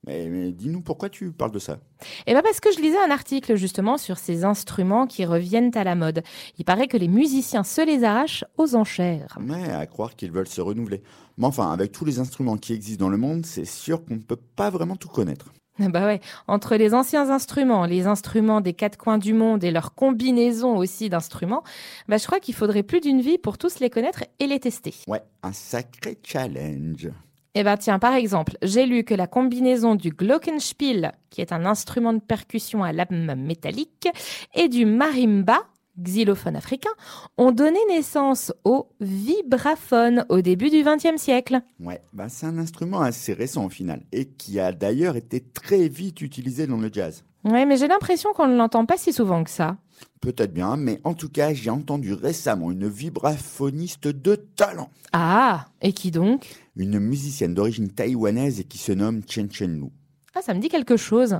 Mais, 0.08 0.30
mais 0.30 0.52
dis-nous 0.54 0.80
pourquoi 0.82 1.10
tu 1.10 1.32
parles 1.32 1.52
de 1.52 1.60
ça 1.60 1.78
Eh 2.26 2.32
bien 2.32 2.42
parce 2.42 2.62
que 2.62 2.72
je 2.72 2.80
lisais 2.80 2.98
un 3.06 3.12
article 3.12 3.56
justement 3.58 3.98
sur 3.98 4.18
ces 4.18 4.46
instruments 4.46 5.08
qui 5.08 5.26
reviennent 5.26 5.72
à 5.76 5.84
la 5.84 5.96
mode. 5.96 6.22
Il 6.58 6.64
paraît 6.64 6.88
que 6.88 6.96
les 6.96 7.10
musiciens 7.10 7.64
se 7.66 7.86
les 7.86 8.06
arrachent 8.06 8.46
aux 8.58 8.76
enchères. 8.76 9.38
Mais 9.42 9.70
à 9.74 9.86
croire 9.88 10.16
qu'ils 10.16 10.32
veulent 10.32 10.48
se 10.48 10.62
renouveler. 10.62 11.02
Mais 11.40 11.46
enfin, 11.46 11.72
avec 11.72 11.94
tous 11.94 12.06
les 12.06 12.20
instruments 12.20 12.58
qui 12.58 12.74
existent 12.74 13.06
dans 13.06 13.10
le 13.10 13.18
monde, 13.18 13.46
c'est 13.46 13.66
sûr 13.66 14.04
qu'on 14.04 14.16
ne 14.16 14.20
peut 14.20 14.36
pas 14.36 14.70
vraiment 14.70 14.98
tout 14.98 15.08
connaître. 15.08 15.46
Bah 15.80 16.06
ouais, 16.06 16.20
entre 16.48 16.76
les 16.76 16.94
anciens 16.94 17.30
instruments, 17.30 17.86
les 17.86 18.06
instruments 18.06 18.60
des 18.60 18.74
quatre 18.74 18.98
coins 18.98 19.18
du 19.18 19.34
monde 19.34 19.64
et 19.64 19.72
leur 19.72 19.96
combinaison 19.96 20.76
aussi 20.76 21.08
d'instruments, 21.10 21.64
bah 22.10 22.18
je 22.18 22.26
crois 22.26 22.42
qu'il 22.42 22.54
faudrait 22.54 22.84
plus 22.84 23.00
d'une 23.00 23.22
vie 23.22 23.38
pour 23.38 23.58
tous 23.58 23.80
les 23.80 23.90
connaître 23.90 24.26
et 24.40 24.48
les 24.48 24.60
tester. 24.60 24.94
Ouais, 25.08 25.24
un 25.42 25.54
sacré 25.54 26.20
challenge. 26.22 27.10
Eh 27.56 27.64
ben 27.64 27.78
tiens, 27.78 27.98
par 27.98 28.14
exemple, 28.14 28.58
j'ai 28.62 28.86
lu 28.86 29.06
que 29.06 29.14
la 29.14 29.26
combinaison 29.26 29.96
du 29.96 30.10
glockenspiel, 30.10 31.14
qui 31.30 31.40
est 31.40 31.54
un 31.54 31.66
instrument 31.66 32.12
de 32.12 32.20
percussion 32.20 32.84
à 32.84 32.92
lame 32.92 33.36
métallique, 33.36 34.10
et 34.54 34.68
du 34.68 34.86
marimba, 34.86 35.60
xylophone 36.02 36.56
africain, 36.56 36.89
ont 37.38 37.52
donné 37.52 37.80
naissance 37.89 38.54
au 38.64 38.89
vibraphone 39.00 40.26
au 40.30 40.41
début 40.41 40.70
du 40.70 40.84
XXe 40.84 41.22
siècle. 41.22 41.62
Ouais, 41.80 42.02
bah 42.14 42.30
c'est 42.30 42.45
un 42.45 42.58
instrument 42.58 43.02
assez 43.02 43.34
récent 43.34 43.66
au 43.66 43.70
final, 43.70 44.04
et 44.12 44.26
qui 44.26 44.60
a 44.60 44.72
d'ailleurs 44.72 45.16
été 45.16 45.41
très 45.41 45.88
vite 45.88 46.22
utilisé 46.22 46.68
dans 46.68 46.78
le 46.78 46.89
jazz. 46.91 47.24
Ouais, 47.45 47.66
mais 47.66 47.78
j'ai 47.78 47.88
l'impression 47.88 48.32
qu'on 48.34 48.47
ne 48.47 48.58
l'entend 48.58 48.86
pas 48.86 48.97
si 48.97 49.14
souvent 49.14 49.43
que 49.43 49.50
ça. 49.50 49.78
Peut-être 50.20 50.54
bien, 50.54 50.76
mais 50.76 51.00
en 51.06 51.14
tout 51.14 51.30
cas, 51.30 51.54
j'ai 51.54 51.70
entendu 51.70 52.14
récemment 52.14 52.72
une 52.72 52.89
vibraphoniste 52.89 54.08
de 54.10 54.36
talent. 54.36 54.89
Ah, 55.14 55.68
et 55.82 55.93
qui 55.93 56.12
donc? 56.12 56.56
Une 56.76 57.00
musicienne 57.00 57.54
d'origine 57.54 57.89
taïwanaise 57.89 58.60
et 58.60 58.66
qui 58.66 58.78
se 58.78 58.91
nomme 58.91 59.22
Chen 59.26 59.50
Chen 59.52 59.80
Lu. 59.80 59.89
Ah, 60.36 60.42
ça 60.42 60.54
me 60.54 60.60
dit 60.60 60.70
quelque 60.70 60.98
chose. 60.98 61.40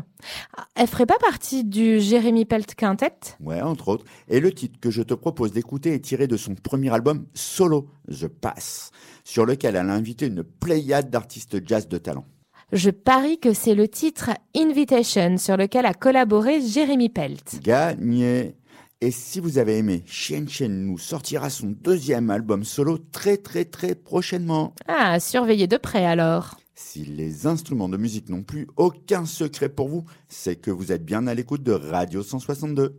Ah, 0.58 0.68
Elle 0.76 0.88
ferait 0.88 1.06
pas 1.06 1.18
partie 1.20 1.64
du 1.64 2.00
Jérémy 2.00 2.46
Pelt 2.46 2.74
Quintet? 2.76 3.14
Ouais, 3.40 3.62
entre 3.62 3.90
autres. 3.90 4.06
Et 4.28 4.40
le 4.40 4.52
titre 4.52 4.80
que 4.80 4.90
je 4.90 5.02
te 5.04 5.14
propose 5.14 5.52
d'écouter 5.52 5.94
est 5.94 6.00
tiré 6.00 6.28
de 6.28 6.38
son 6.38 6.56
premier 6.56 6.92
album 6.94 7.26
solo, 7.34 7.88
The 8.10 8.28
Pass, 8.28 8.92
sur 9.24 9.46
lequel 9.46 9.76
elle 9.76 9.90
a 9.90 9.94
invité 9.94 10.26
une 10.28 10.44
pléiade 10.44 11.10
d'artistes 11.10 11.58
jazz 11.68 11.88
de 11.88 11.98
talent. 11.98 12.26
Je 12.72 12.90
parie 12.92 13.40
que 13.40 13.54
c'est 13.54 13.74
le 13.76 13.88
titre 13.88 14.30
Invitation 14.56 15.38
sur 15.38 15.58
lequel 15.58 15.86
a 15.86 15.94
collaboré 15.94 16.62
Jérémy 16.62 17.10
Pelt. 17.10 17.60
Gagné. 17.64 18.56
Et 19.02 19.12
si 19.12 19.40
vous 19.40 19.58
avez 19.58 19.78
aimé, 19.78 20.04
Chen 20.06 20.50
Chen 20.50 20.86
Lu 20.92 20.98
sortira 21.00 21.50
son 21.50 21.68
deuxième 21.68 22.30
album 22.30 22.64
solo 22.66 22.98
très 22.98 23.38
très 23.38 23.64
très 23.66 23.96
prochainement. 23.96 24.74
Ah, 24.88 25.20
surveillez 25.22 25.68
de 25.68 25.78
près 25.78 26.06
alors. 26.06 26.60
Si 26.82 27.04
les 27.04 27.46
instruments 27.46 27.90
de 27.90 27.98
musique 27.98 28.30
n'ont 28.30 28.42
plus 28.42 28.66
aucun 28.78 29.26
secret 29.26 29.68
pour 29.68 29.90
vous, 29.90 30.06
c'est 30.30 30.56
que 30.56 30.72
vous 30.72 30.94
êtes 30.94 31.04
bien 31.04 31.28
à 31.28 31.36
l'écoute 31.36 31.62
de 31.62 31.74
Radio 31.74 32.24
162. 32.24 32.98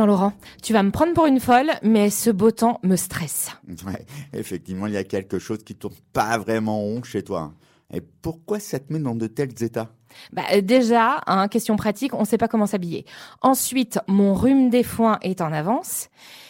Jean-Laurent, 0.00 0.32
tu 0.62 0.72
vas 0.72 0.82
me 0.82 0.90
prendre 0.90 1.12
pour 1.12 1.26
une 1.26 1.40
folle, 1.40 1.72
mais 1.82 2.08
ce 2.08 2.30
beau 2.30 2.50
temps 2.50 2.80
me 2.82 2.96
stresse. 2.96 3.50
Ouais, 3.86 4.06
effectivement, 4.32 4.86
il 4.86 4.94
y 4.94 4.96
a 4.96 5.04
quelque 5.04 5.38
chose 5.38 5.58
qui 5.62 5.74
tourne 5.74 5.94
pas 6.14 6.38
vraiment 6.38 6.78
rond 6.78 7.02
chez 7.02 7.22
toi. 7.22 7.52
Et 7.92 8.00
pourquoi 8.00 8.60
ça 8.60 8.78
te 8.78 8.90
met 8.90 8.98
dans 8.98 9.14
de 9.14 9.26
tels 9.26 9.62
états? 9.62 9.90
Bah, 10.32 10.42
euh, 10.54 10.62
déjà, 10.62 11.20
hein, 11.26 11.48
question 11.48 11.76
pratique, 11.76 12.14
on 12.14 12.24
sait 12.24 12.38
pas 12.38 12.48
comment 12.48 12.66
s'habiller. 12.66 13.04
Ensuite, 13.42 13.98
mon 14.06 14.32
rhume 14.32 14.70
des 14.70 14.84
foins 14.84 15.18
est 15.20 15.42
en 15.42 15.52
avance. 15.52 16.08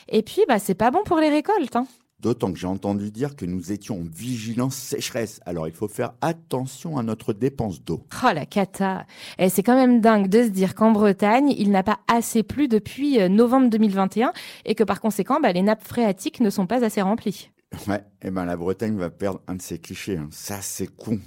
Et 0.08 0.22
puis, 0.22 0.42
bah, 0.46 0.60
c'est 0.60 0.74
pas 0.74 0.92
bon 0.92 1.02
pour 1.04 1.18
les 1.18 1.28
récoltes. 1.28 1.74
Hein. 1.74 1.86
D'autant 2.22 2.52
que 2.52 2.58
j'ai 2.58 2.66
entendu 2.66 3.10
dire 3.10 3.34
que 3.34 3.46
nous 3.46 3.72
étions 3.72 4.00
en 4.00 4.04
vigilance 4.04 4.74
sécheresse. 4.76 5.40
Alors 5.46 5.68
il 5.68 5.72
faut 5.74 5.88
faire 5.88 6.12
attention 6.20 6.98
à 6.98 7.02
notre 7.02 7.32
dépense 7.32 7.82
d'eau. 7.82 8.04
Oh 8.22 8.28
la 8.34 8.44
cata 8.44 9.06
Et 9.38 9.48
c'est 9.48 9.62
quand 9.62 9.74
même 9.76 10.00
dingue 10.00 10.28
de 10.28 10.42
se 10.42 10.48
dire 10.48 10.74
qu'en 10.74 10.90
Bretagne, 10.90 11.54
il 11.56 11.70
n'a 11.70 11.82
pas 11.82 12.00
assez 12.08 12.42
plu 12.42 12.68
depuis 12.68 13.20
euh, 13.20 13.28
novembre 13.28 13.70
2021 13.70 14.32
et 14.66 14.74
que 14.74 14.84
par 14.84 15.00
conséquent, 15.00 15.40
bah, 15.40 15.52
les 15.52 15.62
nappes 15.62 15.82
phréatiques 15.84 16.40
ne 16.40 16.50
sont 16.50 16.66
pas 16.66 16.84
assez 16.84 17.00
remplies. 17.00 17.50
Ouais, 17.86 18.04
et 18.22 18.30
ben 18.30 18.44
la 18.44 18.56
Bretagne 18.56 18.96
va 18.98 19.10
perdre 19.10 19.40
un 19.46 19.54
de 19.54 19.62
ses 19.62 19.78
clichés. 19.78 20.16
hein. 20.16 20.28
Ça, 20.30 20.58
c'est 20.60 20.88
con. 20.88 21.18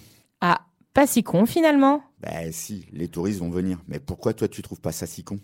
Ah, 0.41 0.61
pas 0.93 1.07
si 1.07 1.23
con 1.23 1.45
finalement. 1.47 2.03
Ben 2.19 2.51
si, 2.51 2.85
les 2.91 3.07
touristes 3.07 3.39
vont 3.39 3.49
venir. 3.49 3.79
Mais 3.87 3.99
pourquoi 3.99 4.33
toi 4.33 4.47
tu 4.47 4.61
trouves 4.61 4.81
pas 4.81 4.91
ça 4.91 5.07
si 5.07 5.23
con? 5.23 5.39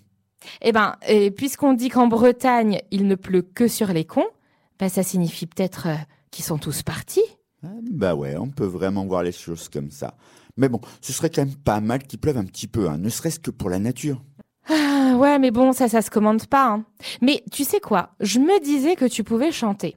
Eh 0.62 0.72
ben, 0.72 0.96
et 1.08 1.32
puisqu'on 1.32 1.74
dit 1.74 1.90
qu'en 1.90 2.08
Bretagne, 2.08 2.82
il 2.92 3.08
ne 3.08 3.16
pleut 3.16 3.42
que 3.42 3.68
sur 3.68 3.88
les 3.88 4.06
cons, 4.06 4.28
bah, 4.80 4.90
ça 4.90 5.04
signifie 5.04 5.46
peut-être 5.48 5.88
euh, 5.88 5.96
qu'ils 6.32 6.46
sont 6.46 6.58
tous 6.58 6.84
partis. 6.84 7.24
Ah, 7.64 7.68
Bah 7.92 8.16
ouais, 8.16 8.38
on 8.38 8.50
peut 8.50 8.66
vraiment 8.66 9.06
voir 9.06 9.24
les 9.24 9.32
choses 9.32 9.70
comme 9.70 9.92
ça. 9.92 10.16
Mais 10.58 10.70
bon, 10.70 10.80
ce 11.02 11.14
serait 11.14 11.30
quand 11.30 11.46
même 11.46 11.56
pas 11.56 11.80
mal 11.82 12.04
qu'il 12.04 12.20
pleuve 12.20 12.38
un 12.38 12.46
petit 12.46 12.68
peu, 12.68 12.90
hein, 12.90 12.98
ne 12.98 13.10
serait-ce 13.10 13.40
que 13.40 13.52
pour 13.52 13.70
la 13.70 13.80
nature. 13.80 14.22
Ah, 14.68 15.16
ouais, 15.18 15.40
mais 15.40 15.52
bon, 15.52 15.74
ça, 15.74 15.88
ça 15.90 16.02
se 16.02 16.10
commande 16.12 16.46
pas. 16.48 16.68
hein. 16.68 16.86
Mais 17.22 17.44
tu 17.52 17.64
sais 17.64 17.80
quoi 17.80 18.12
Je 18.20 18.40
me 18.40 18.64
disais 18.64 18.96
que 18.96 19.06
tu 19.06 19.24
pouvais 19.24 19.52
chanter. 19.52 19.96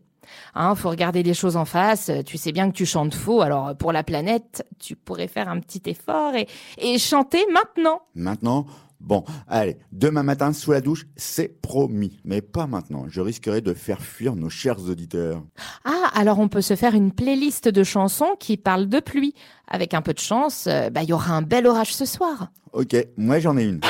Hein, 0.54 0.74
faut 0.74 0.88
regarder 0.88 1.22
les 1.22 1.34
choses 1.34 1.56
en 1.56 1.64
face. 1.66 2.10
Tu 2.24 2.38
sais 2.38 2.52
bien 2.52 2.70
que 2.70 2.76
tu 2.76 2.86
chantes 2.86 3.14
faux. 3.14 3.42
Alors, 3.42 3.76
pour 3.76 3.92
la 3.92 4.02
planète, 4.02 4.66
tu 4.78 4.96
pourrais 4.96 5.28
faire 5.28 5.48
un 5.48 5.60
petit 5.60 5.82
effort 5.90 6.34
et, 6.34 6.46
et 6.78 6.98
chanter 6.98 7.44
maintenant. 7.52 8.00
Maintenant, 8.14 8.66
bon, 9.02 9.24
allez, 9.48 9.76
demain 9.92 10.22
matin 10.22 10.52
sous 10.52 10.72
la 10.72 10.80
douche, 10.80 11.06
c'est 11.16 11.60
promis. 11.60 12.20
Mais 12.24 12.40
pas 12.40 12.66
maintenant, 12.66 13.04
je 13.08 13.20
risquerais 13.20 13.60
de 13.60 13.74
faire 13.74 14.00
fuir 14.02 14.36
nos 14.36 14.48
chers 14.48 14.80
auditeurs. 14.88 15.42
Ah, 15.84 16.10
alors 16.14 16.38
on 16.38 16.48
peut 16.48 16.62
se 16.62 16.76
faire 16.76 16.94
une 16.94 17.12
playlist 17.12 17.68
de 17.68 17.84
chansons 17.84 18.34
qui 18.38 18.56
parlent 18.56 18.88
de 18.88 19.00
pluie. 19.00 19.34
Avec 19.68 19.94
un 19.94 20.02
peu 20.02 20.12
de 20.12 20.18
chance, 20.18 20.66
euh, 20.66 20.90
bah, 20.90 21.02
il 21.02 21.08
y 21.08 21.12
aura 21.12 21.34
un 21.34 21.42
bel 21.42 21.66
orage 21.66 21.94
ce 21.94 22.04
soir. 22.04 22.48
Ok, 22.72 22.96
moi 23.16 23.38
j'en 23.38 23.56
ai 23.56 23.64
une. 23.64 23.80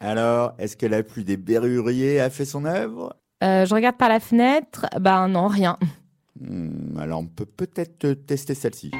Alors, 0.00 0.52
est-ce 0.58 0.76
que 0.76 0.86
la 0.86 1.02
pluie 1.02 1.24
des 1.24 1.36
berruriers 1.36 2.20
a 2.20 2.30
fait 2.30 2.44
son 2.44 2.64
œuvre? 2.64 3.16
Je 3.42 3.74
regarde 3.74 3.96
par 3.96 4.08
la 4.08 4.20
fenêtre. 4.20 4.86
Bah 4.98 5.26
non, 5.28 5.48
rien. 5.48 5.78
Hmm, 6.40 6.98
Alors, 6.98 7.20
on 7.20 7.26
peut 7.26 7.46
peut-être 7.46 8.12
tester 8.26 8.54
celle-ci. 8.54 8.90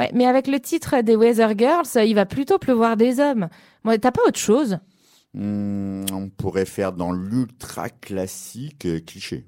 Ouais, 0.00 0.10
mais 0.14 0.24
avec 0.24 0.46
le 0.46 0.58
titre 0.60 1.02
des 1.02 1.14
Weather 1.14 1.52
Girls, 1.58 1.84
euh, 1.96 2.04
il 2.04 2.14
va 2.14 2.24
plutôt 2.24 2.58
pleuvoir 2.58 2.96
des 2.96 3.20
hommes. 3.20 3.48
Bon, 3.84 4.00
t'as 4.00 4.10
pas 4.10 4.22
autre 4.26 4.38
chose? 4.38 4.78
Hmm, 5.34 6.06
on 6.10 6.30
pourrait 6.30 6.64
faire 6.64 6.94
dans 6.94 7.12
l'ultra 7.12 7.90
classique 7.90 8.86
euh, 8.86 9.00
cliché. 9.00 9.44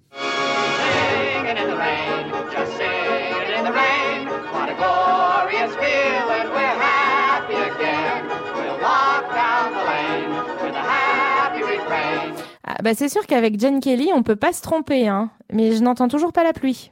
Bah 12.83 12.95
c'est 12.95 13.09
sûr 13.09 13.26
qu'avec 13.26 13.59
Jen 13.59 13.80
Kelly, 13.80 14.11
on 14.12 14.22
peut 14.22 14.37
pas 14.37 14.53
se 14.53 14.61
tromper, 14.61 15.09
hein. 15.09 15.30
Mais 15.53 15.72
je 15.72 15.83
n'entends 15.83 16.09
toujours 16.09 16.33
pas 16.33 16.43
la 16.43 16.53
pluie. 16.53 16.91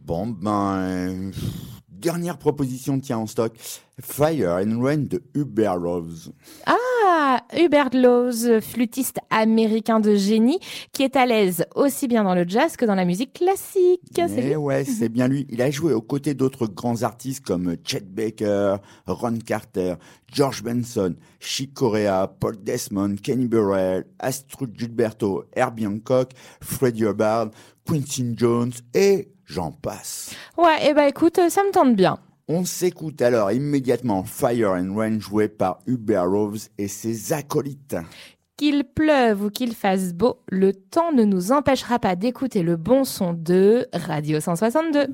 Bon, 0.00 0.26
ben, 0.26 1.30
dernière 1.98 2.38
proposition 2.38 2.98
tient 3.00 3.18
en 3.18 3.26
stock. 3.26 3.52
Fire 4.00 4.60
and 4.64 4.80
Rain 4.80 4.98
de 4.98 5.22
Hubert 5.34 5.80
Rose. 5.80 6.32
Ah, 6.66 7.42
Hubert 7.56 7.90
Laws, 7.92 8.60
flûtiste 8.60 9.18
américain 9.28 9.98
de 9.98 10.14
génie, 10.14 10.60
qui 10.92 11.02
est 11.02 11.16
à 11.16 11.26
l'aise 11.26 11.64
aussi 11.74 12.06
bien 12.06 12.22
dans 12.22 12.34
le 12.34 12.46
jazz 12.46 12.76
que 12.76 12.84
dans 12.84 12.94
la 12.94 13.04
musique 13.04 13.32
classique. 13.32 14.00
C'est 14.14 14.40
lui. 14.40 14.54
ouais, 14.54 14.84
c'est 14.84 15.08
bien 15.08 15.26
lui. 15.26 15.46
Il 15.50 15.60
a 15.62 15.70
joué 15.70 15.92
aux 15.92 16.00
côtés 16.00 16.34
d'autres 16.34 16.68
grands 16.68 17.02
artistes 17.02 17.44
comme 17.44 17.76
Chet 17.84 18.04
Baker, 18.08 18.76
Ron 19.06 19.38
Carter, 19.44 19.94
George 20.32 20.62
Benson, 20.62 21.16
Chick 21.40 21.74
Corea, 21.74 22.28
Paul 22.28 22.56
Desmond, 22.62 23.16
Kenny 23.16 23.46
Burrell, 23.46 24.04
Astrud 24.20 24.78
Gilberto, 24.78 25.44
Herbie 25.56 25.88
Hancock, 25.88 26.30
Freddie 26.60 27.04
Hubbard, 27.04 27.50
Quincy 27.84 28.34
Jones 28.36 28.72
et 28.94 29.28
j'en 29.48 29.72
passe. 29.72 30.34
Ouais, 30.56 30.88
et 30.88 30.94
bah 30.94 31.08
écoute, 31.08 31.40
ça 31.48 31.62
me 31.64 31.72
tente 31.72 31.96
bien. 31.96 32.18
On 32.46 32.64
s'écoute 32.64 33.20
alors 33.20 33.52
immédiatement 33.52 34.22
Fire 34.24 34.70
and 34.70 34.94
Rain 34.94 35.18
joué 35.18 35.48
par 35.48 35.80
Hubert 35.86 36.30
Rose 36.30 36.68
et 36.78 36.88
ses 36.88 37.32
acolytes. 37.32 37.96
Qu'il 38.56 38.84
pleuve 38.84 39.44
ou 39.44 39.50
qu'il 39.50 39.74
fasse 39.74 40.14
beau, 40.14 40.40
le 40.48 40.72
temps 40.72 41.12
ne 41.12 41.24
nous 41.24 41.52
empêchera 41.52 41.98
pas 41.98 42.16
d'écouter 42.16 42.62
le 42.62 42.76
bon 42.76 43.04
son 43.04 43.32
de 43.32 43.86
Radio 43.92 44.40
162. 44.40 45.06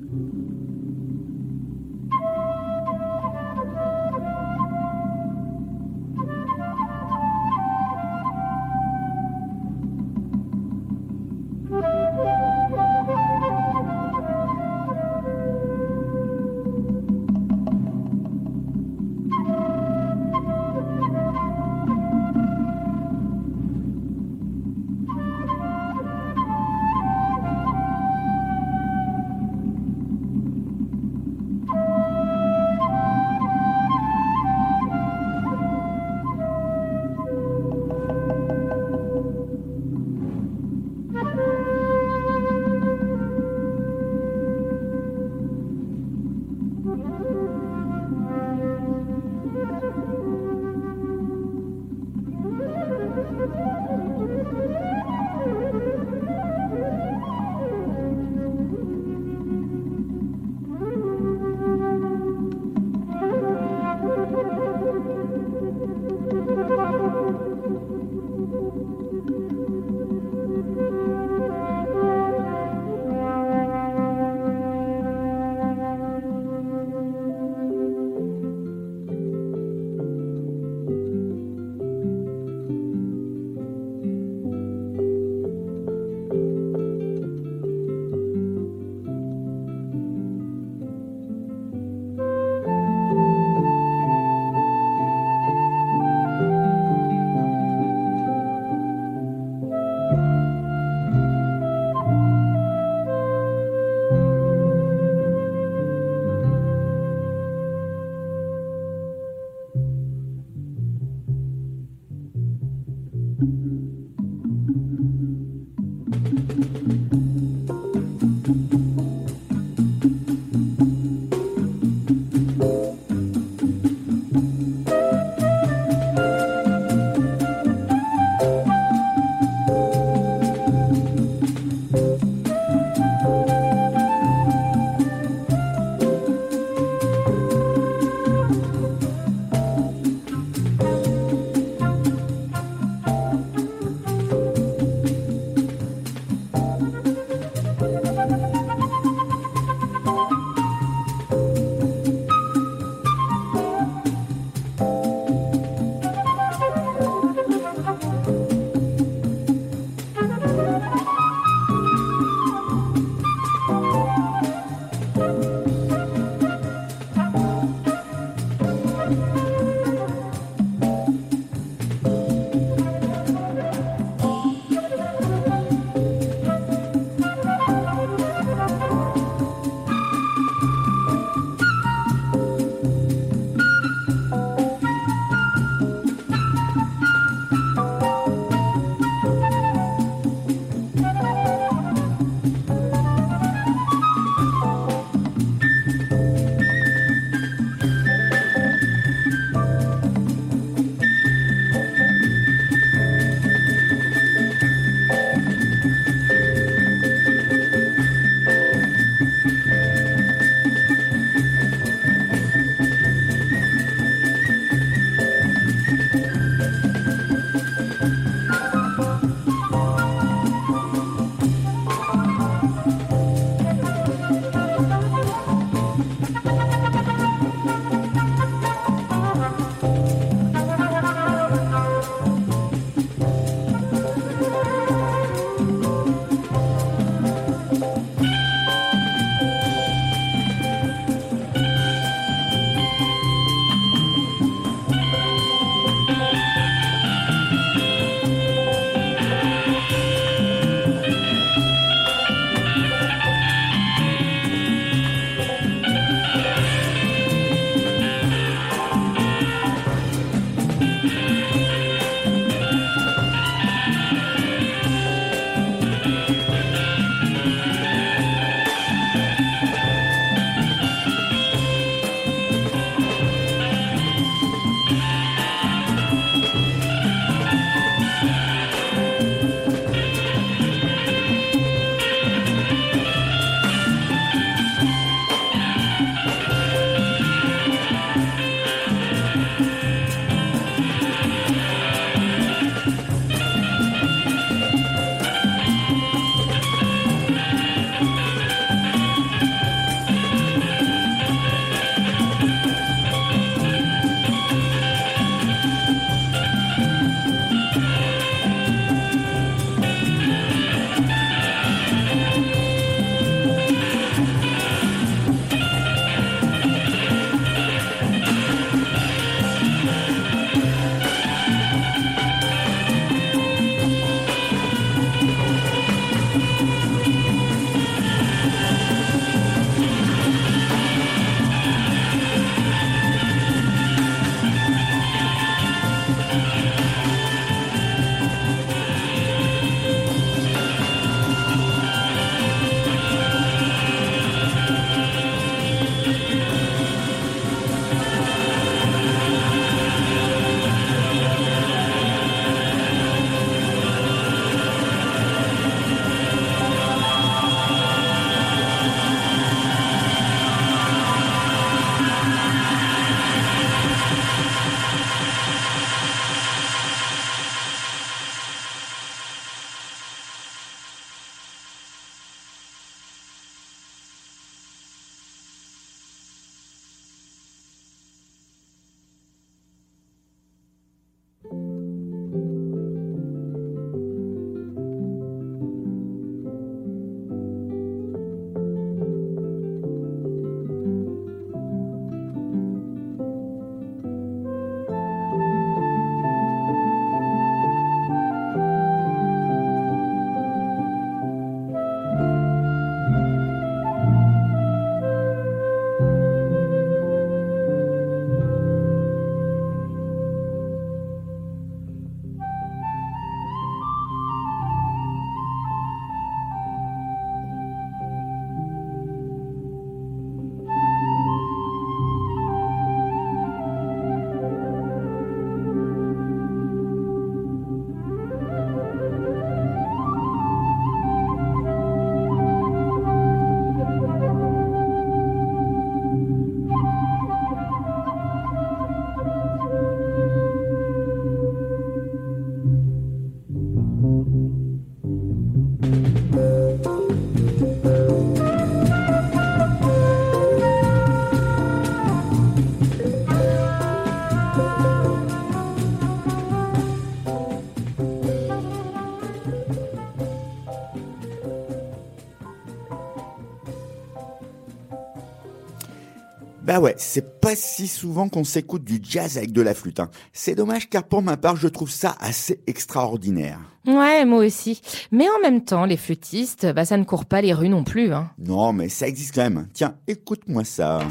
Bah 466.65 466.79
ouais, 466.79 466.95
c'est 466.97 467.39
pas 467.41 467.55
si 467.55 467.87
souvent 467.87 468.27
qu'on 468.27 468.43
s'écoute 468.43 468.83
du 468.83 468.99
jazz 468.99 469.37
avec 469.37 469.51
de 469.51 469.61
la 469.61 469.75
flûte. 469.75 469.99
hein. 469.99 470.09
C'est 470.33 470.55
dommage 470.55 470.89
car 470.89 471.03
pour 471.03 471.21
ma 471.21 471.37
part, 471.37 471.55
je 471.57 471.67
trouve 471.67 471.91
ça 471.91 472.15
assez 472.19 472.59
extraordinaire. 472.65 473.59
Ouais, 473.85 474.25
moi 474.25 474.43
aussi. 474.43 474.81
Mais 475.11 475.25
en 475.29 475.39
même 475.43 475.63
temps, 475.63 475.85
les 475.85 475.95
flûtistes, 475.95 476.65
bah 476.73 476.83
ça 476.83 476.97
ne 476.97 477.03
court 477.03 477.25
pas 477.25 477.41
les 477.41 477.53
rues 477.53 477.69
non 477.69 477.83
plus. 477.83 478.11
Hein. 478.11 478.31
Non, 478.39 478.73
mais 478.73 478.89
ça 478.89 479.07
existe 479.07 479.35
quand 479.35 479.43
même. 479.43 479.67
Tiens, 479.73 479.93
écoute-moi 480.07 480.63
ça. 480.63 481.01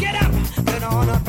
Get 0.00 0.14
up, 0.14 0.32
get 0.64 0.84
on 0.90 1.08
up, 1.10 1.28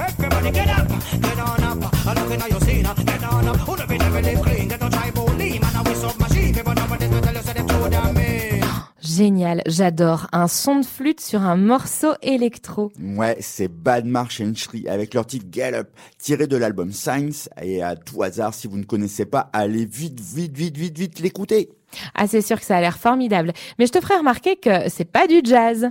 Génial, 9.20 9.62
j'adore. 9.66 10.28
Un 10.32 10.48
son 10.48 10.80
de 10.80 10.86
flûte 10.86 11.20
sur 11.20 11.42
un 11.42 11.58
morceau 11.58 12.14
électro. 12.22 12.90
Ouais, 13.02 13.36
c'est 13.42 13.68
Bad 13.68 14.06
March 14.06 14.40
and 14.40 14.54
Shri 14.56 14.88
avec 14.88 15.14
leur 15.14 15.26
titre 15.26 15.46
Get 15.52 15.74
Up, 15.74 15.90
tiré 16.18 16.48
de 16.48 16.56
l'album 16.56 16.94
Science. 16.94 17.50
Et 17.62 17.84
à 17.84 17.98
tout 17.98 18.24
hasard, 18.24 18.54
si 18.54 18.68
vous 18.68 18.78
ne 18.78 18.86
connaissez 18.86 19.26
pas, 19.26 19.50
allez 19.52 19.84
vite, 19.84 20.22
vite, 20.22 20.56
vite, 20.56 20.78
vite, 20.78 20.98
vite 20.98 21.20
l'écouter. 21.20 21.70
Ah, 22.16 22.28
c'est 22.28 22.40
sûr 22.40 22.58
que 22.62 22.66
ça 22.66 22.78
a 22.78 22.80
l'air 22.80 22.98
formidable. 22.98 23.52
Mais 23.78 23.88
je 23.88 23.92
te 23.92 24.00
ferai 24.00 24.16
remarquer 24.16 24.56
que 24.56 24.88
c'est 24.88 25.04
pas 25.04 25.28
du 25.28 25.42
jazz. 25.44 25.90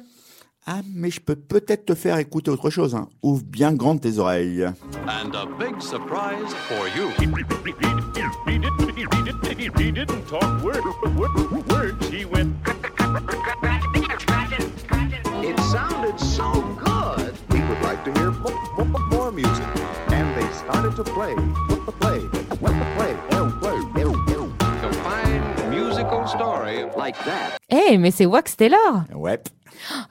Ah, 0.66 0.80
mais 0.94 1.10
je 1.10 1.20
peux 1.20 1.36
peut-être 1.36 1.84
te 1.84 1.94
faire 1.94 2.16
écouter 2.16 2.50
autre 2.50 2.70
chose. 2.70 2.94
Hein. 2.94 3.08
Ouvre 3.22 3.44
bien 3.44 3.74
grand 3.74 3.98
tes 3.98 4.16
oreilles. 4.16 4.64
And 5.06 5.34
a 5.34 5.44
big 5.58 5.82
surprise 5.82 6.54
for 6.66 6.88
you. 6.96 7.10
He 9.76 9.92
didn't 9.92 10.26
talk 10.28 10.64
word, 10.64 10.82
word, 11.14 11.68
words. 11.70 12.08
He 12.08 12.24
went. 12.24 12.57
It 15.42 15.58
sounded 15.72 16.16
so 16.20 16.52
good. 16.78 17.34
We 17.50 17.58
would 17.60 17.82
like 17.82 18.04
to 18.04 18.12
hear 18.12 18.30
more, 19.10 19.32
music. 19.32 19.64
And 20.12 20.36
they 20.36 20.46
started 20.52 20.94
to 20.96 21.02
play, 21.02 21.34
play, 21.98 22.20
play, 22.60 22.78
play, 22.88 23.14
play, 23.60 23.76
A 24.84 24.92
fine 25.02 25.70
musical 25.70 26.26
story 26.28 26.84
like 26.96 27.16
that. 27.24 27.58
Eh, 27.70 27.98
mais 27.98 28.12
c'est 28.12 28.26
Wax 28.26 28.56
Taylor 28.56 29.02
Ouais. 29.12 29.42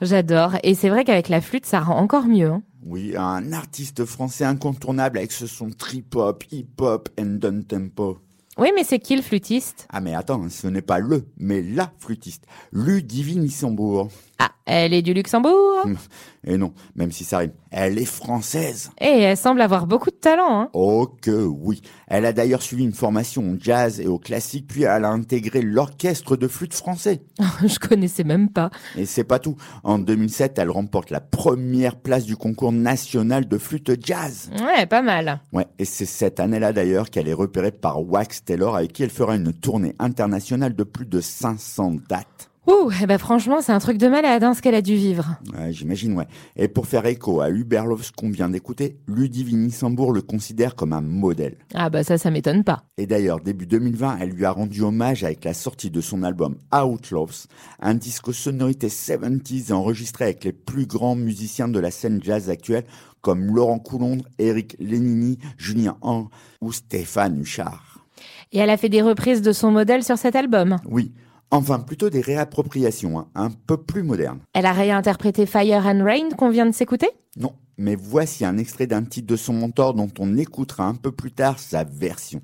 J'adore. 0.01 0.57
Et 0.63 0.75
c'est 0.75 0.89
vrai 0.89 1.05
qu'avec 1.05 1.29
la 1.29 1.39
flûte, 1.39 1.65
ça 1.65 1.79
rend 1.79 1.97
encore 1.99 2.25
mieux. 2.25 2.49
hein. 2.49 2.61
Oui, 2.85 3.15
un 3.17 3.53
artiste 3.53 4.03
français 4.05 4.43
incontournable 4.43 5.17
avec 5.19 5.31
ce 5.31 5.47
son 5.47 5.69
trip-hop, 5.69 6.43
hip-hop 6.51 7.07
and 7.17 7.37
down 7.39 7.63
tempo. 7.63 8.19
Oui, 8.59 8.71
mais 8.73 8.83
c'est 8.83 8.97
qui 8.97 9.15
le 9.15 9.21
flûtiste? 9.21 9.87
Ah 9.91 10.01
mais 10.01 10.15
attends, 10.15 10.49
ce 10.49 10.65
n'est 10.67 10.81
pas 10.81 10.97
le, 10.97 11.25
mais 11.37 11.61
la 11.61 11.91
flûtiste, 11.99 12.45
Ludivine 12.71 13.43
Issembourg. 13.43 14.09
Ah, 14.39 14.51
elle 14.65 14.93
est 14.93 15.01
du 15.01 15.13
Luxembourg? 15.13 15.85
Et 16.45 16.57
non, 16.57 16.71
même 16.95 17.11
si 17.11 17.25
ça 17.25 17.39
rime, 17.39 17.51
elle 17.71 17.97
est 17.97 18.05
française. 18.05 18.91
Et 19.01 19.21
elle 19.21 19.35
semble 19.35 19.59
avoir 19.59 19.85
beaucoup 19.85 20.11
de 20.11 20.15
talent. 20.15 20.61
Hein. 20.61 20.69
Oh 20.73 21.09
que 21.21 21.43
oui. 21.45 21.81
Elle 22.07 22.25
a 22.25 22.31
d'ailleurs 22.31 22.61
suivi 22.61 22.85
une 22.85 22.93
formation 22.93 23.43
au 23.51 23.57
jazz 23.59 23.99
et 23.99 24.07
au 24.07 24.17
classique, 24.17 24.67
puis 24.67 24.83
elle 24.83 25.03
a 25.03 25.09
intégré 25.09 25.61
l'orchestre 25.61 26.37
de 26.37 26.47
flûte 26.47 26.73
français. 26.73 27.21
je 27.65 27.77
connaissais 27.79 28.23
même 28.23 28.49
pas. 28.49 28.69
Et 28.95 29.05
c'est 29.05 29.25
pas 29.25 29.39
tout. 29.39 29.57
En 29.83 29.99
2007, 29.99 30.57
elle 30.59 30.69
remporte 30.69 31.09
la 31.09 31.19
première 31.19 31.97
place 31.97 32.23
du 32.23 32.37
concours 32.37 32.71
national 32.71 33.47
de 33.47 33.57
flûte 33.57 33.91
jazz. 34.01 34.49
Ouais, 34.61 34.85
pas 34.85 35.01
mal. 35.01 35.41
Ouais, 35.51 35.67
et 35.79 35.85
c'est 35.85 36.05
cette 36.05 36.39
année-là 36.39 36.71
d'ailleurs 36.71 37.09
qu'elle 37.09 37.27
est 37.27 37.33
repérée 37.33 37.71
par 37.71 38.07
Wax 38.07 38.45
Taylor 38.45 38.77
avec 38.77 38.93
qui 38.93 39.03
elle 39.03 39.09
fera 39.09 39.35
une 39.35 39.51
tournée 39.51 39.95
internationale 39.99 40.75
de 40.75 40.83
plus 40.83 41.05
de 41.05 41.19
500 41.19 41.95
dates. 42.07 42.46
Ouh, 42.67 42.91
eh 43.01 43.05
ben 43.05 43.17
franchement, 43.17 43.61
c'est 43.61 43.71
un 43.71 43.79
truc 43.79 43.97
de 43.97 44.09
malade 44.09 44.43
hein, 44.43 44.53
ce 44.53 44.61
qu'elle 44.61 44.75
a 44.75 44.81
dû 44.81 44.95
vivre. 44.95 45.37
Ouais, 45.57 45.71
j'imagine, 45.71 46.17
ouais. 46.17 46.27
Et 46.57 46.67
pour 46.67 46.85
faire 46.85 47.05
écho 47.05 47.39
à 47.39 47.49
Huberlof, 47.49 48.11
qu'on 48.11 48.29
vient 48.29 48.49
d'écouter, 48.49 48.97
Ludivine 49.07 49.65
Issembourg 49.65 50.11
le 50.11 50.21
considère 50.21 50.75
comme 50.75 50.91
un 50.91 50.99
modèle. 50.99 51.55
Ah 51.73 51.89
bah 51.89 52.03
ça, 52.03 52.17
ça 52.17 52.29
m'étonne 52.29 52.65
pas. 52.65 52.83
Et 52.97 53.07
d'ailleurs, 53.07 53.39
début 53.39 53.67
2020, 53.67 54.17
elle 54.19 54.31
lui 54.31 54.43
a 54.43 54.51
rendu 54.51 54.81
hommage 54.81 55.23
avec 55.23 55.45
la 55.45 55.53
sortie 55.53 55.89
de 55.89 56.01
son 56.01 56.23
album 56.23 56.57
Outlaws, 56.73 57.47
un 57.79 57.93
disque 57.93 58.27
aux 58.27 58.33
sonorités 58.33 58.89
70s 58.89 59.71
enregistré 59.71 60.25
avec 60.25 60.43
les 60.43 60.51
plus 60.51 60.87
grands 60.87 61.15
musiciens 61.15 61.69
de 61.69 61.79
la 61.79 61.89
scène 61.89 62.19
jazz 62.21 62.49
actuelle 62.49 62.83
comme 63.21 63.45
Laurent 63.45 63.79
Coulondre, 63.79 64.25
Eric 64.39 64.75
Lénini, 64.79 65.37
Julien 65.57 65.97
Han 66.01 66.27
ou 66.59 66.73
Stéphane 66.73 67.39
Huchard. 67.39 68.05
Et 68.51 68.59
elle 68.59 68.69
a 68.69 68.77
fait 68.77 68.89
des 68.89 69.01
reprises 69.01 69.41
de 69.41 69.51
son 69.53 69.71
modèle 69.71 70.03
sur 70.03 70.17
cet 70.17 70.35
album. 70.35 70.77
Oui, 70.85 71.13
enfin 71.51 71.79
plutôt 71.79 72.09
des 72.09 72.21
réappropriations, 72.21 73.19
hein, 73.19 73.27
un 73.35 73.49
peu 73.49 73.77
plus 73.77 74.03
modernes. 74.03 74.39
Elle 74.53 74.65
a 74.65 74.73
réinterprété 74.73 75.45
Fire 75.45 75.85
and 75.85 76.03
Rain 76.03 76.29
qu'on 76.37 76.49
vient 76.49 76.65
de 76.65 76.73
s'écouter? 76.73 77.09
Non, 77.37 77.53
mais 77.77 77.95
voici 77.95 78.45
un 78.45 78.57
extrait 78.57 78.87
d'un 78.87 79.03
titre 79.03 79.27
de 79.27 79.35
son 79.35 79.53
mentor 79.53 79.93
dont 79.93 80.09
on 80.19 80.37
écoutera 80.37 80.85
un 80.85 80.95
peu 80.95 81.11
plus 81.11 81.31
tard 81.31 81.59
sa 81.59 81.83
version. 81.83 82.41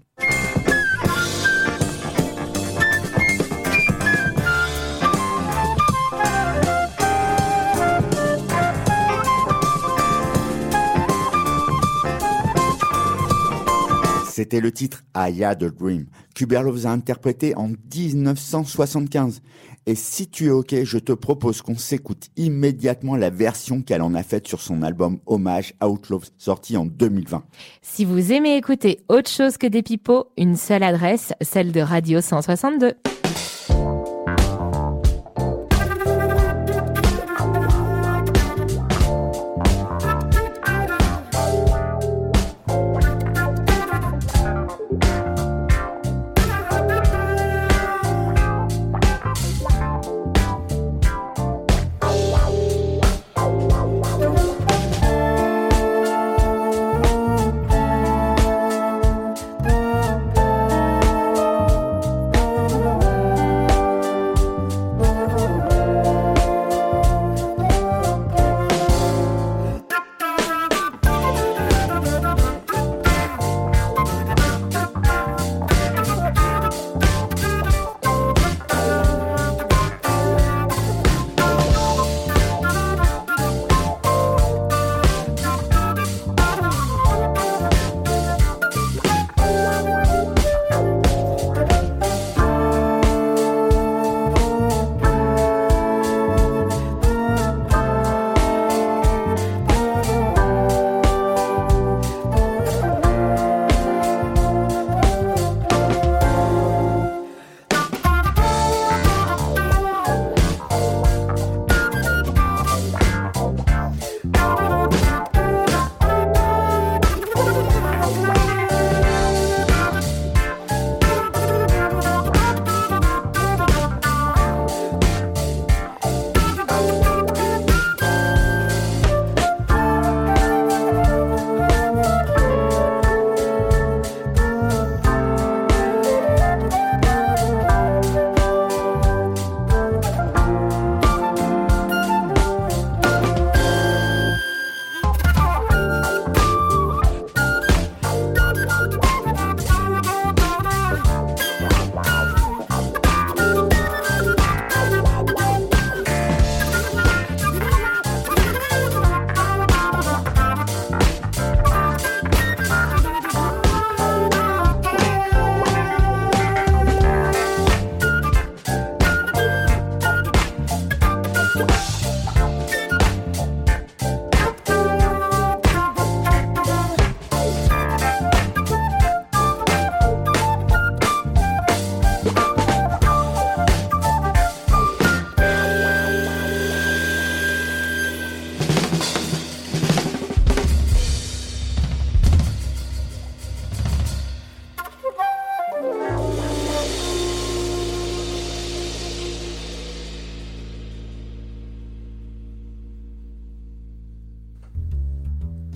C'était 14.35 14.61
le 14.61 14.71
titre 14.71 15.03
I 15.15 15.43
Had 15.43 15.61
a 15.61 15.69
Dream, 15.69 16.07
qu'Huberlof 16.33 16.87
a 16.87 16.89
interprété 16.89 17.55
en 17.55 17.67
1975. 17.67 19.43
Et 19.85 19.93
si 19.93 20.27
tu 20.27 20.47
es 20.47 20.49
ok, 20.49 20.83
je 20.83 20.97
te 20.97 21.11
propose 21.11 21.61
qu'on 21.61 21.77
s'écoute 21.77 22.29
immédiatement 22.35 23.15
la 23.15 23.29
version 23.29 23.83
qu'elle 23.83 24.01
en 24.01 24.15
a 24.15 24.23
faite 24.23 24.47
sur 24.47 24.59
son 24.59 24.81
album 24.81 25.19
Hommage 25.27 25.75
Outlaws, 25.83 26.31
sorti 26.39 26.77
en 26.77 26.87
2020. 26.87 27.43
Si 27.83 28.05
vous 28.05 28.31
aimez 28.31 28.57
écouter 28.57 29.01
autre 29.07 29.29
chose 29.29 29.57
que 29.57 29.67
des 29.67 29.83
pipeaux, 29.83 30.31
une 30.35 30.55
seule 30.55 30.81
adresse, 30.81 31.33
celle 31.41 31.71
de 31.71 31.81
Radio 31.81 32.19
162. 32.19 32.95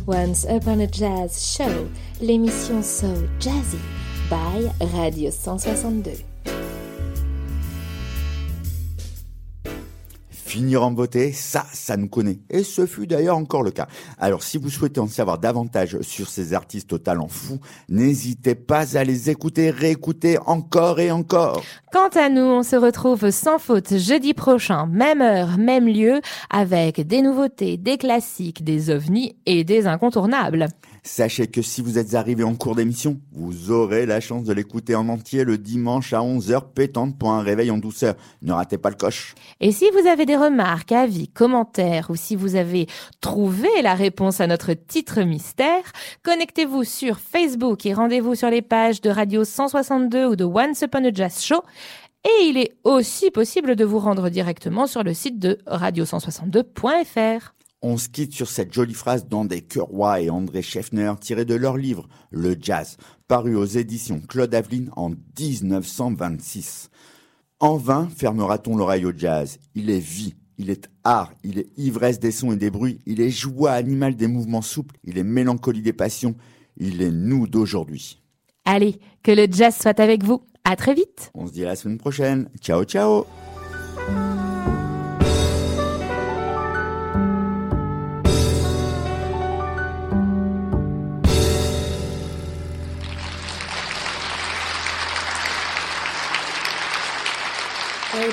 Once 0.08 0.46
Upon 0.46 0.80
a 0.80 0.88
Jazz 0.88 1.46
Show, 1.46 1.90
l'émission 2.22 2.82
So 2.82 3.28
Jazzy 3.40 3.82
by 4.30 4.72
Radio 4.80 5.30
162. 5.30 6.27
Finir 10.58 10.84
en 10.84 10.90
beauté, 10.90 11.34
ça, 11.34 11.68
ça 11.72 11.98
nous 11.98 12.08
connaît. 12.08 12.40
Et 12.50 12.64
ce 12.64 12.88
fut 12.88 13.06
d'ailleurs 13.06 13.38
encore 13.38 13.62
le 13.62 13.70
cas. 13.70 13.86
Alors 14.18 14.42
si 14.42 14.58
vous 14.58 14.72
souhaitez 14.72 15.00
en 15.00 15.06
savoir 15.06 15.38
davantage 15.38 16.02
sur 16.02 16.30
ces 16.30 16.56
artistes 16.56 16.92
au 16.94 16.98
talent 16.98 17.28
fou, 17.28 17.60
n'hésitez 17.90 18.56
pas 18.56 18.98
à 18.98 19.04
les 19.04 19.30
écouter, 19.30 19.70
réécouter 19.70 20.40
encore 20.48 21.00
et 21.00 21.12
encore. 21.12 21.62
Quant 21.94 22.10
à 22.20 22.30
nous, 22.30 22.42
on 22.42 22.64
se 22.64 22.76
retrouve 22.76 23.30
sans 23.30 23.60
faute 23.60 23.98
jeudi 24.00 24.34
prochain, 24.34 24.88
même 24.88 25.22
heure, 25.22 25.60
même 25.60 25.88
lieu, 25.88 26.22
avec 26.50 27.06
des 27.06 27.22
nouveautés, 27.22 27.78
des 27.78 28.00
classiques, 28.00 28.64
des 28.64 28.90
ovnis 28.90 29.36
et 29.46 29.64
des 29.64 29.86
incontournables. 29.86 30.70
Sachez 31.08 31.48
que 31.48 31.62
si 31.62 31.82
vous 31.82 31.98
êtes 31.98 32.16
arrivé 32.16 32.44
en 32.44 32.54
cours 32.54 32.76
d'émission, 32.76 33.22
vous 33.32 33.72
aurez 33.72 34.06
la 34.06 34.20
chance 34.20 34.44
de 34.44 34.52
l'écouter 34.52 34.94
en 34.94 35.08
entier 35.08 35.46
le 35.46 35.58
dimanche 35.58 36.12
à 36.12 36.20
11h 36.20 36.74
pétante 36.76 37.18
pour 37.18 37.32
un 37.32 37.42
réveil 37.42 37.72
en 37.72 37.78
douceur. 37.78 38.16
Ne 38.42 38.52
ratez 38.52 38.78
pas 38.78 38.90
le 38.90 38.98
coche. 38.98 39.34
Et 39.62 39.72
si 39.72 39.90
vous 39.92 40.06
avez 40.06 40.26
des 40.26 40.36
remarques, 40.36 40.92
avis, 40.92 41.30
commentaires 41.30 42.08
ou 42.10 42.18
si 42.18 42.36
vous 42.36 42.58
avez 42.58 42.88
trouvé 43.22 43.70
la 43.82 43.96
réponse 43.96 44.42
à 44.42 44.48
notre 44.48 44.74
titre 44.74 45.22
mystère, 45.22 45.94
connectez-vous 46.24 46.84
sur 46.84 47.20
Facebook 47.20 47.86
et 47.86 47.94
rendez-vous 47.94 48.36
sur 48.36 48.50
les 48.50 48.62
pages 48.62 49.00
de 49.00 49.10
Radio 49.10 49.46
162 49.46 50.28
ou 50.28 50.36
de 50.36 50.44
Once 50.44 50.82
Upon 50.82 51.06
a 51.06 51.14
Jazz 51.14 51.42
Show. 51.42 51.64
Et 52.26 52.48
il 52.48 52.58
est 52.58 52.76
aussi 52.84 53.32
possible 53.32 53.78
de 53.78 53.86
vous 53.86 54.00
rendre 54.00 54.28
directement 54.28 54.88
sur 54.88 55.04
le 55.04 55.14
site 55.14 55.40
de 55.40 55.58
radio162.fr. 55.68 57.54
On 57.82 57.98
se 57.98 58.10
quitte 58.10 58.34
sur 58.34 58.50
cette 58.50 58.74
jolie 58.74 58.96
phrase 58.96 59.28
d'André 59.28 59.64
Roy 59.76 60.22
et 60.22 60.30
André 60.30 60.64
Scheffner 60.64 61.14
tirée 61.22 61.46
de 61.46 61.54
leur 61.54 61.78
livre 61.78 62.08
Le 62.32 62.56
Jazz, 62.60 62.98
paru 63.28 63.56
aux 63.56 63.66
éditions 63.66 64.20
Claude 64.20 64.56
Aveline 64.56 64.90
en 64.96 65.12
1926. 65.12 66.90
En 67.60 67.78
vain 67.78 68.08
fermera-t-on 68.16 68.78
l'oreille 68.78 69.06
au 69.06 69.14
jazz. 69.16 69.60
Il 69.76 69.90
est 69.90 70.00
vie, 70.00 70.36
il 70.58 70.70
est 70.70 70.90
art, 71.04 71.34
il 71.44 71.60
est 71.60 71.68
ivresse 71.78 72.20
des 72.20 72.32
sons 72.32 72.52
et 72.52 72.56
des 72.56 72.72
bruits, 72.72 73.00
il 73.06 73.22
est 73.22 73.30
joie 73.30 73.72
animale 73.72 74.16
des 74.16 74.28
mouvements 74.28 74.62
souples, 74.62 74.96
il 75.04 75.18
est 75.18 75.24
mélancolie 75.24 75.82
des 75.82 75.94
passions, 75.94 76.36
il 76.78 77.02
est 77.02 77.12
nous 77.12 77.48
d'aujourd'hui. 77.48 78.22
Allez, 78.66 79.00
que 79.24 79.32
le 79.32 79.48
jazz 79.50 79.76
soit 79.76 80.00
avec 80.00 80.24
vous. 80.24 80.42
À 80.64 80.76
très 80.76 80.94
vite. 80.94 81.32
On 81.34 81.48
se 81.48 81.54
dit 81.54 81.64
à 81.64 81.68
la 81.68 81.76
semaine 81.76 81.98
prochaine. 81.98 82.50
Ciao, 82.60 82.84
ciao. 82.84 83.26